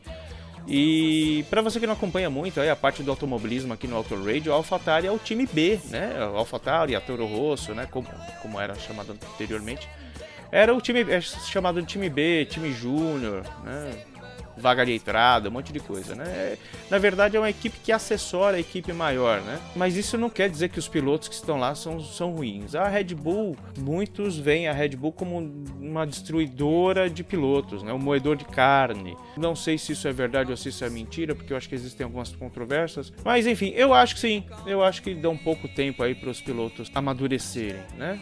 E 0.67 1.45
para 1.51 1.61
você 1.61 1.81
que 1.81 1.87
não 1.87 1.95
acompanha 1.95 2.31
muito 2.31 2.61
aí 2.61 2.71
a 2.71 2.77
parte 2.77 3.03
do 3.03 3.11
automobilismo 3.11 3.73
aqui 3.73 3.89
no 3.89 3.97
Auto 3.97 4.15
Radio, 4.25 4.53
a 4.53 4.57
AlphaTauri 4.57 5.07
é 5.07 5.11
o 5.11 5.19
time 5.19 5.45
B, 5.45 5.81
né? 5.91 6.13
A 6.19 6.39
AlphaTauri, 6.39 6.95
a 6.95 7.01
Toro 7.01 7.27
Rosso, 7.27 7.75
né? 7.75 7.89
Como, 7.91 8.09
como 8.41 8.61
era 8.61 8.75
chamado 8.77 9.13
anteriormente. 9.13 9.89
Era 10.51 10.75
o 10.75 10.81
time 10.81 11.01
é 11.01 11.21
chamado 11.21 11.81
de 11.81 11.89
time 11.89 12.09
B, 12.09 12.47
time 12.49 12.73
júnior, 12.73 13.43
né? 13.65 14.05
Vaga 14.57 14.85
de 14.85 14.93
entrada, 14.93 15.49
um 15.49 15.53
monte 15.53 15.73
de 15.73 15.81
coisa, 15.81 16.15
né? 16.15 16.57
Na 16.91 16.99
verdade 16.99 17.37
é 17.37 17.41
uma 17.41 17.51
equipe 17.51 17.79
que 17.83 17.93
assessora 17.93 18.57
a 18.57 18.61
equipe 18.61 18.93
maior, 18.93 19.41
né? 19.41 19.59
Mas 19.75 19.97
isso 19.97 20.19
não 20.19 20.29
quer 20.29 20.49
dizer 20.49 20.69
que 20.69 20.79
os 20.79 20.89
pilotos 20.89 21.29
que 21.29 21.35
estão 21.35 21.59
lá 21.59 21.75
são, 21.75 22.01
são 22.01 22.33
ruins. 22.33 22.75
A 22.75 22.89
Red 22.89 23.15
Bull, 23.15 23.57
muitos 23.79 24.39
veem 24.39 24.69
a 24.69 24.73
Red 24.73 24.91
Bull 24.91 25.13
como 25.13 25.39
uma 25.81 26.07
destruidora 26.07 27.09
de 27.09 27.25
pilotos, 27.25 27.83
né? 27.83 27.93
Um 27.93 27.99
moedor 27.99 28.37
de 28.37 28.45
carne. 28.45 29.17
Não 29.37 29.55
sei 29.57 29.79
se 29.79 29.93
isso 29.93 30.07
é 30.07 30.13
verdade 30.13 30.51
ou 30.51 30.57
se 30.57 30.69
isso 30.69 30.85
é 30.85 30.91
mentira, 30.91 31.35
porque 31.35 31.53
eu 31.53 31.57
acho 31.57 31.69
que 31.69 31.75
existem 31.75 32.05
algumas 32.05 32.31
controvérsias. 32.33 33.13
Mas 33.25 33.47
enfim, 33.47 33.73
eu 33.75 33.95
acho 33.95 34.15
que 34.15 34.21
sim. 34.21 34.45
Eu 34.67 34.83
acho 34.83 35.03
que 35.03 35.15
dá 35.15 35.29
um 35.29 35.37
pouco 35.37 35.69
tempo 35.69 36.03
aí 36.03 36.15
para 36.15 36.31
os 36.31 36.41
pilotos 36.41 36.91
amadurecerem, 36.95 37.83
né? 37.97 38.19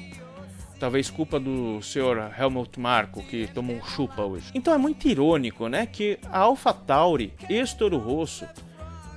Talvez 0.81 1.11
culpa 1.11 1.39
do 1.39 1.83
senhor 1.83 2.33
Helmut 2.39 2.81
Marko, 2.81 3.23
que 3.23 3.47
tomou 3.49 3.77
um 3.77 3.85
chupa 3.85 4.23
hoje. 4.23 4.51
Então 4.55 4.73
é 4.73 4.79
muito 4.79 5.07
irônico, 5.07 5.69
né, 5.69 5.85
que 5.85 6.19
a 6.33 6.39
AlphaTauri 6.39 7.35
e 7.51 7.63
Toro 7.77 7.99
Rosso 7.99 8.47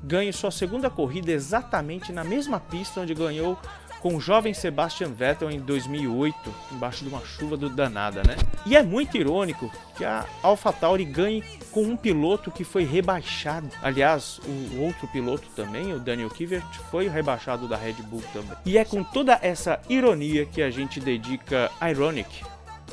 ganhem 0.04 0.34
sua 0.34 0.52
segunda 0.52 0.89
corrida 0.89 1.32
exatamente 1.32 2.12
na 2.12 2.26
mesma 2.26 2.60
pista 2.60 2.99
onde 2.99 3.13
ganhou 3.13 3.58
com 4.04 4.18
o 4.18 4.20
jovem 4.20 4.54
Sebastian 4.54 5.13
Vettel 5.13 5.50
em 5.50 5.62
2008, 5.62 6.54
embaixo 6.74 7.06
de 7.06 7.10
uma 7.10 7.22
chuva 7.26 7.56
do 7.56 7.70
danada, 7.70 8.22
né? 8.28 8.36
E 8.66 8.76
é 8.76 8.84
muito 8.84 9.16
irônico 9.16 9.72
que 9.96 10.04
a 10.04 10.26
AlphaTauri 10.44 11.06
ganhe 11.06 11.42
com 11.72 11.84
um 11.84 11.96
piloto 11.96 12.52
que 12.52 12.66
foi 12.66 12.84
rebaixado. 12.84 13.70
Aliás, 13.82 14.42
o 14.46 14.82
outro 14.82 15.08
piloto 15.08 15.48
também, 15.56 15.94
o 15.94 16.00
Daniel 16.00 16.30
Kvyat, 16.30 16.80
foi 16.92 17.08
rebaixado 17.08 17.66
da 17.66 17.78
Red 17.78 17.94
Bull 17.94 18.22
também. 18.34 18.58
E 18.66 18.78
é 18.78 18.84
com 18.84 19.06
toda 19.06 19.39
essa 19.42 19.80
ironia 19.88 20.46
que 20.46 20.62
a 20.62 20.70
gente 20.70 21.00
dedica 21.00 21.72
Ironic, 21.82 22.44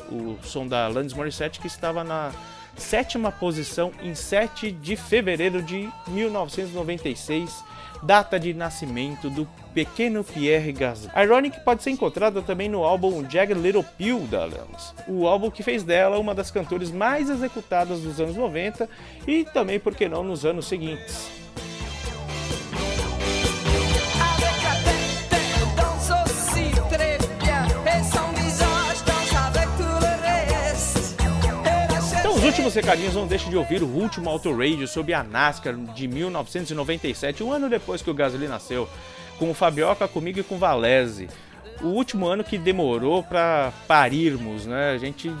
o 0.09 0.37
som 0.41 0.65
da 0.65 0.87
Landis 0.87 1.13
Morissette 1.13 1.59
que 1.59 1.67
estava 1.67 2.05
na 2.05 2.31
sétima 2.77 3.33
posição 3.33 3.91
em 4.01 4.15
7 4.15 4.71
de 4.71 4.95
fevereiro 4.95 5.61
de 5.61 5.89
1996 6.07 7.65
data 8.01 8.39
de 8.39 8.53
nascimento 8.53 9.29
do 9.29 9.47
pequeno 9.73 10.23
Pierre 10.23 10.71
Gasly. 10.71 11.11
Ironic 11.15 11.59
pode 11.63 11.83
ser 11.83 11.91
encontrada 11.91 12.41
também 12.41 12.69
no 12.69 12.83
álbum 12.83 13.27
Jagged 13.29 13.59
Little 13.59 13.85
Pill 13.97 14.19
da 14.27 14.43
Alanis, 14.43 14.93
o 15.07 15.27
álbum 15.27 15.49
que 15.49 15.63
fez 15.63 15.83
dela 15.83 16.19
uma 16.19 16.35
das 16.35 16.51
cantores 16.51 16.91
mais 16.91 17.29
executadas 17.29 18.01
dos 18.01 18.19
anos 18.19 18.35
90 18.35 18.89
e 19.27 19.45
também, 19.45 19.79
por 19.79 19.95
que 19.95 20.09
não, 20.09 20.23
nos 20.23 20.45
anos 20.45 20.67
seguintes. 20.67 21.41
Últimos 32.51 32.75
recadinhos 32.75 33.15
não 33.15 33.25
deixe 33.25 33.49
de 33.49 33.55
ouvir 33.55 33.81
o 33.81 33.87
último 33.87 34.29
Auto 34.29 34.51
Radio 34.53 34.85
sobre 34.85 35.13
a 35.13 35.23
NASCAR 35.23 35.73
de 35.73 36.05
1997, 36.05 37.41
um 37.41 37.49
ano 37.49 37.69
depois 37.69 38.01
que 38.01 38.09
o 38.09 38.13
Gasly 38.13 38.45
nasceu, 38.45 38.89
com 39.39 39.49
o 39.49 39.53
Fabioca, 39.53 40.05
comigo 40.05 40.41
e 40.41 40.43
com 40.43 40.55
o 40.55 40.57
Valese. 40.57 41.29
O 41.81 41.87
último 41.87 42.27
ano 42.27 42.43
que 42.43 42.57
demorou 42.57 43.23
para 43.23 43.71
parirmos, 43.87 44.65
né? 44.65 44.91
A 44.91 44.97
gente 44.97 45.33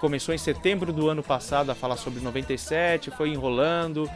começou 0.00 0.34
em 0.34 0.38
setembro 0.38 0.92
do 0.92 1.08
ano 1.08 1.22
passado 1.22 1.70
a 1.70 1.74
falar 1.74 1.96
sobre 1.96 2.20
97, 2.20 3.10
foi 3.10 3.30
enrolando, 3.30 4.06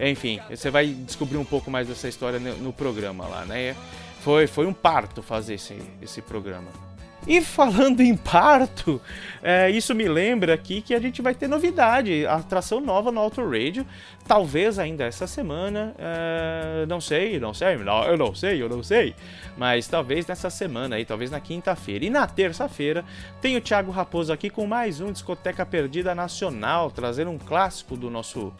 enfim, 0.00 0.40
você 0.48 0.70
vai 0.70 0.86
descobrir 0.86 1.36
um 1.36 1.44
pouco 1.44 1.70
mais 1.70 1.86
dessa 1.86 2.08
história 2.08 2.38
no, 2.40 2.56
no 2.56 2.72
programa 2.72 3.26
lá, 3.26 3.44
né? 3.44 3.76
Foi, 4.22 4.46
foi 4.46 4.64
um 4.64 4.72
parto 4.72 5.22
fazer 5.22 5.56
esse, 5.56 5.76
esse 6.00 6.22
programa. 6.22 6.89
E 7.30 7.40
falando 7.40 8.00
em 8.00 8.16
parto, 8.16 9.00
é, 9.40 9.70
isso 9.70 9.94
me 9.94 10.08
lembra 10.08 10.52
aqui 10.52 10.82
que 10.82 10.92
a 10.92 10.98
gente 10.98 11.22
vai 11.22 11.32
ter 11.32 11.46
novidade, 11.46 12.26
atração 12.26 12.80
nova 12.80 13.12
no 13.12 13.20
Auto 13.20 13.40
Radio, 13.48 13.86
talvez 14.26 14.80
ainda 14.80 15.04
essa 15.04 15.28
semana, 15.28 15.94
é, 15.96 16.84
não 16.88 17.00
sei, 17.00 17.38
não 17.38 17.54
sei, 17.54 17.76
não, 17.76 18.02
eu 18.02 18.18
não 18.18 18.34
sei, 18.34 18.60
eu 18.60 18.68
não 18.68 18.82
sei, 18.82 19.14
mas 19.56 19.86
talvez 19.86 20.26
nessa 20.26 20.50
semana 20.50 20.96
aí, 20.96 21.04
talvez 21.04 21.30
na 21.30 21.38
quinta-feira. 21.38 22.04
E 22.04 22.10
na 22.10 22.26
terça-feira 22.26 23.04
tem 23.40 23.56
o 23.56 23.60
Thiago 23.60 23.92
Raposo 23.92 24.32
aqui 24.32 24.50
com 24.50 24.66
mais 24.66 25.00
um 25.00 25.12
Discoteca 25.12 25.64
Perdida 25.64 26.16
Nacional, 26.16 26.90
trazendo 26.90 27.30
um 27.30 27.38
clássico 27.38 27.96
do 27.96 28.10
nosso 28.10 28.52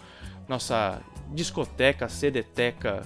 nossa 0.48 1.02
discoteca, 1.32 2.08
CDteca 2.08 3.02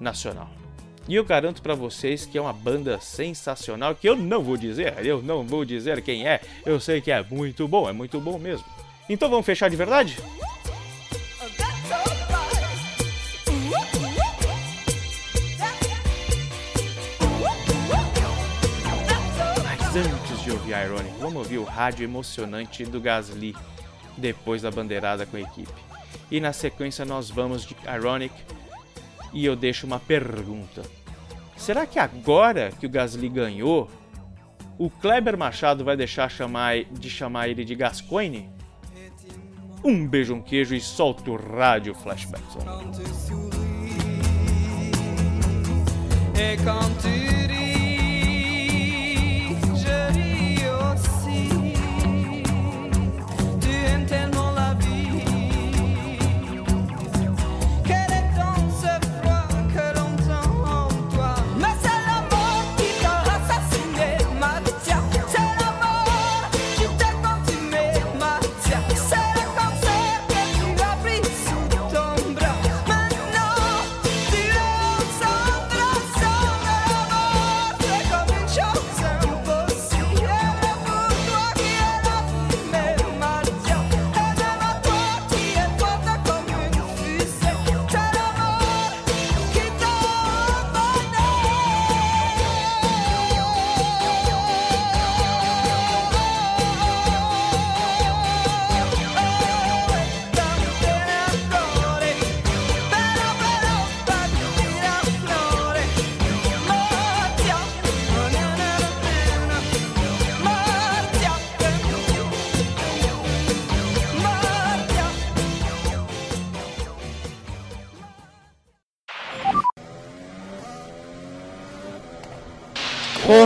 Nacional. 0.00 0.63
E 1.06 1.16
eu 1.16 1.24
garanto 1.24 1.60
para 1.60 1.74
vocês 1.74 2.24
que 2.24 2.38
é 2.38 2.40
uma 2.40 2.52
banda 2.52 2.98
sensacional 2.98 3.94
que 3.94 4.08
eu 4.08 4.16
não 4.16 4.42
vou 4.42 4.56
dizer, 4.56 5.04
eu 5.04 5.22
não 5.22 5.44
vou 5.44 5.62
dizer 5.62 6.00
quem 6.00 6.26
é. 6.26 6.40
Eu 6.64 6.80
sei 6.80 7.00
que 7.02 7.10
é 7.10 7.22
muito 7.22 7.68
bom, 7.68 7.88
é 7.88 7.92
muito 7.92 8.18
bom 8.18 8.38
mesmo. 8.38 8.64
Então 9.08 9.28
vamos 9.28 9.44
fechar 9.44 9.68
de 9.68 9.76
verdade? 9.76 10.16
Mas 19.62 19.96
antes 19.96 20.42
de 20.42 20.50
ouvir 20.50 20.72
Ironic, 20.72 21.14
vamos 21.20 21.36
ouvir 21.36 21.58
o 21.58 21.64
rádio 21.64 22.04
emocionante 22.04 22.82
do 22.86 22.98
Gasly 22.98 23.54
depois 24.16 24.62
da 24.62 24.70
bandeirada 24.70 25.26
com 25.26 25.36
a 25.36 25.40
equipe. 25.40 25.72
E 26.30 26.40
na 26.40 26.54
sequência 26.54 27.04
nós 27.04 27.28
vamos 27.28 27.66
de 27.66 27.76
Ironic 27.94 28.32
e 29.34 29.44
eu 29.44 29.54
deixo 29.54 29.86
uma 29.86 29.98
pergunta. 29.98 30.82
Será 31.56 31.84
que 31.86 31.98
agora 31.98 32.70
que 32.70 32.86
o 32.86 32.88
Gasly 32.88 33.28
ganhou, 33.28 33.90
o 34.78 34.88
Kleber 34.88 35.36
Machado 35.36 35.84
vai 35.84 35.96
deixar 35.96 36.30
chamar, 36.30 36.84
de 36.84 37.10
chamar 37.10 37.48
ele 37.48 37.64
de 37.64 37.74
Gascoigne? 37.74 38.48
Um 39.84 40.06
beijo, 40.06 40.34
um 40.34 40.40
queijo 40.40 40.74
e 40.74 40.80
solta 40.80 41.30
o 41.30 41.36
rádio 41.36 41.94
flashback. 41.94 42.42
Et 46.36 46.58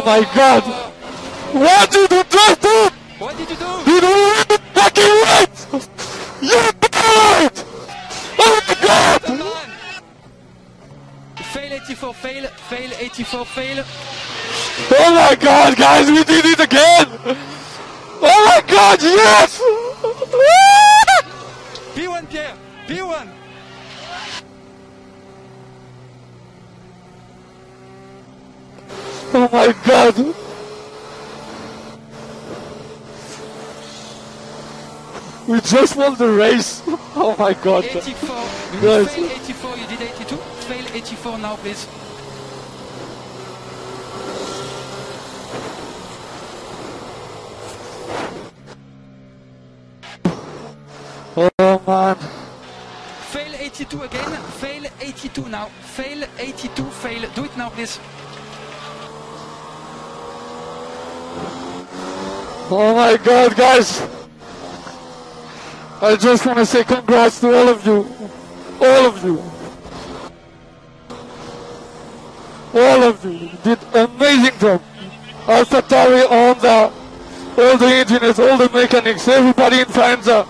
my 0.08 0.24
god! 0.34 0.64
What 1.52 1.90
did 1.90 2.10
you 2.10 2.24
just 2.24 2.62
do? 2.62 2.88
What 3.18 3.36
did 3.36 3.50
you 3.50 3.56
do? 3.56 3.70
You 3.90 4.00
don't 4.00 4.20
even 4.40 4.60
fucking 4.72 5.14
right! 5.26 5.56
You're 6.40 6.72
bad! 6.80 7.52
Oh 8.38 8.54
my 8.68 8.74
god! 8.86 9.20
Fail 11.52 11.72
84, 11.74 12.14
fail, 12.14 12.44
fail 12.70 12.90
84, 12.98 13.44
fail. 13.44 13.84
Oh 14.98 15.10
my 15.14 15.36
god, 15.38 15.76
guys, 15.76 16.10
we 16.10 16.24
did 16.24 16.44
it 16.46 16.60
again! 16.60 17.08
Oh 18.22 18.40
my 18.48 18.62
god, 18.66 19.02
yes! 19.02 19.60
P1 21.94 22.30
Pierre, 22.30 22.56
P1. 22.86 23.37
Oh 29.50 29.52
my 29.52 29.72
god! 29.86 30.16
We 35.48 35.60
just 35.62 35.96
won 35.96 36.16
the 36.16 36.30
race! 36.30 36.82
Oh 37.20 37.34
my 37.38 37.54
god! 37.54 37.84
84. 37.84 38.36
You 38.74 38.80
Guys. 38.82 39.14
fail 39.14 39.24
84, 39.24 39.76
you 39.78 39.86
did 39.86 40.02
82. 40.02 40.36
Fail 40.36 40.86
84 40.94 41.38
now, 41.38 41.56
please. 41.56 41.88
Oh 51.36 51.82
man! 51.86 52.16
Fail 53.32 53.54
82 53.54 54.02
again. 54.02 54.42
Fail 54.60 54.84
82 55.00 55.48
now. 55.48 55.66
Fail 55.96 56.24
82. 56.38 56.84
Fail. 56.84 57.30
Do 57.34 57.44
it 57.44 57.56
now, 57.56 57.70
please. 57.70 57.98
Oh 62.70 62.94
my 62.94 63.16
god, 63.16 63.56
guys! 63.56 64.02
I 66.02 66.16
just 66.16 66.44
want 66.44 66.58
to 66.58 66.66
say 66.66 66.84
congrats 66.84 67.40
to 67.40 67.48
all 67.48 67.68
of 67.68 67.86
you! 67.86 68.06
All 68.80 69.06
of 69.06 69.24
you! 69.24 69.42
All 72.74 73.02
of 73.04 73.24
you 73.24 73.50
did 73.64 73.78
amazing 73.94 74.58
job! 74.58 74.82
AlphaTauri, 75.46 76.26
Honda, 76.28 76.92
all 77.56 77.78
the 77.78 77.86
engineers, 77.86 78.38
all 78.38 78.58
the 78.58 78.68
mechanics, 78.68 79.26
everybody 79.26 79.80
in 79.80 79.86
Faenza! 79.86 80.46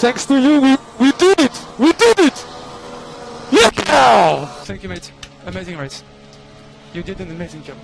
Thanks 0.00 0.24
to 0.26 0.40
you, 0.40 0.60
we, 0.62 0.76
we 0.98 1.12
did 1.12 1.40
it! 1.40 1.66
We 1.78 1.92
did 1.92 2.18
it! 2.20 2.46
Yeah! 3.52 4.46
Thank 4.64 4.82
you, 4.82 4.88
mate. 4.88 5.12
Amazing 5.44 5.76
race. 5.76 6.02
You 6.94 7.02
did 7.02 7.20
an 7.20 7.30
amazing 7.30 7.64
job. 7.64 7.76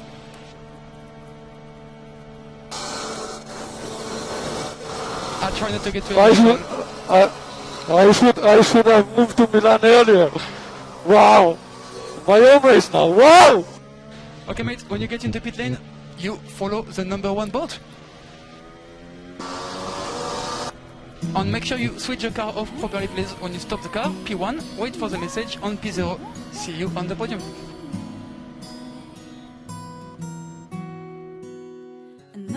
I'll 5.44 5.52
try 5.52 5.70
not 5.70 5.82
to 5.82 5.92
get 5.92 6.02
to 6.04 6.18
I 6.18 6.32
should, 6.32 6.60
I, 7.06 7.30
I 7.90 8.12
should, 8.12 8.38
I 8.38 8.62
should 8.62 8.86
have 8.86 9.06
moved 9.14 9.36
to 9.36 9.46
Milan 9.46 9.80
earlier. 9.82 10.30
Wow! 11.04 11.58
My 12.26 12.38
own 12.38 12.62
race 12.62 12.90
now. 12.90 13.12
Wow! 13.12 13.66
Okay, 14.48 14.62
mate, 14.62 14.80
when 14.88 15.02
you 15.02 15.06
get 15.06 15.22
into 15.22 15.42
pit 15.42 15.58
lane, 15.58 15.76
you 16.18 16.36
follow 16.36 16.80
the 16.80 17.04
number 17.04 17.30
one 17.30 17.50
board. 17.50 17.74
And 21.36 21.52
make 21.52 21.66
sure 21.66 21.76
you 21.76 21.98
switch 21.98 22.22
the 22.22 22.30
car 22.30 22.54
off 22.56 22.70
properly, 22.80 23.08
please. 23.08 23.32
When 23.32 23.52
you 23.52 23.58
stop 23.58 23.82
the 23.82 23.90
car, 23.90 24.06
P1, 24.24 24.78
wait 24.78 24.96
for 24.96 25.10
the 25.10 25.18
message 25.18 25.58
on 25.60 25.76
P0. 25.76 26.18
See 26.52 26.72
you 26.72 26.90
on 26.96 27.06
the 27.06 27.16
podium. 27.16 27.42
An 32.32 32.56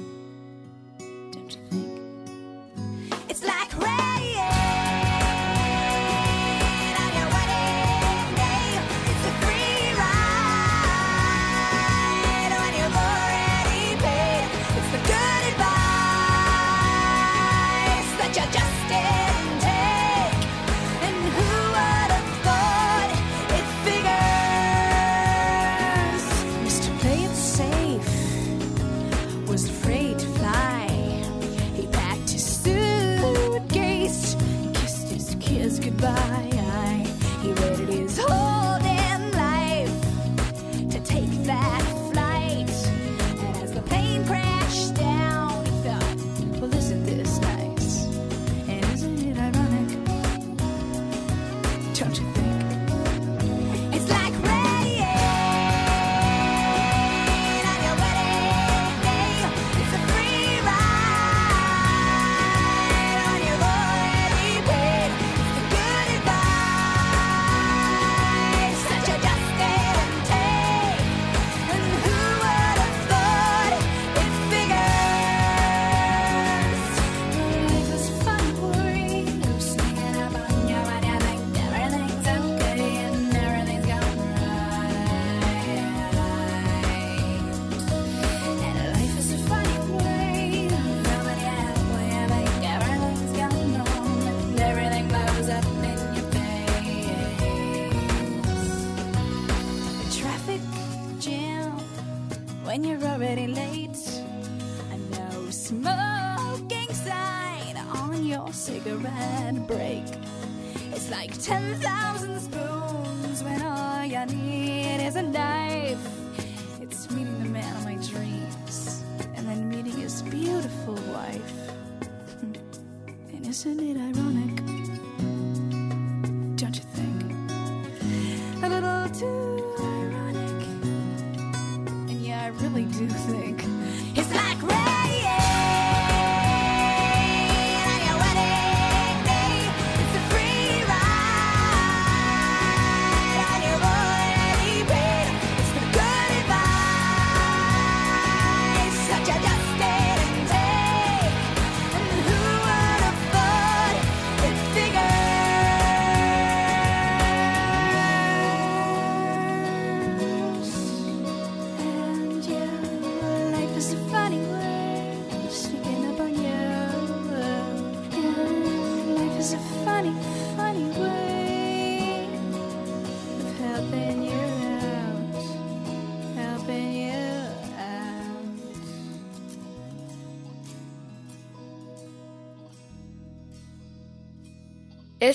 It 124.31 124.37
ironic? 124.37 124.60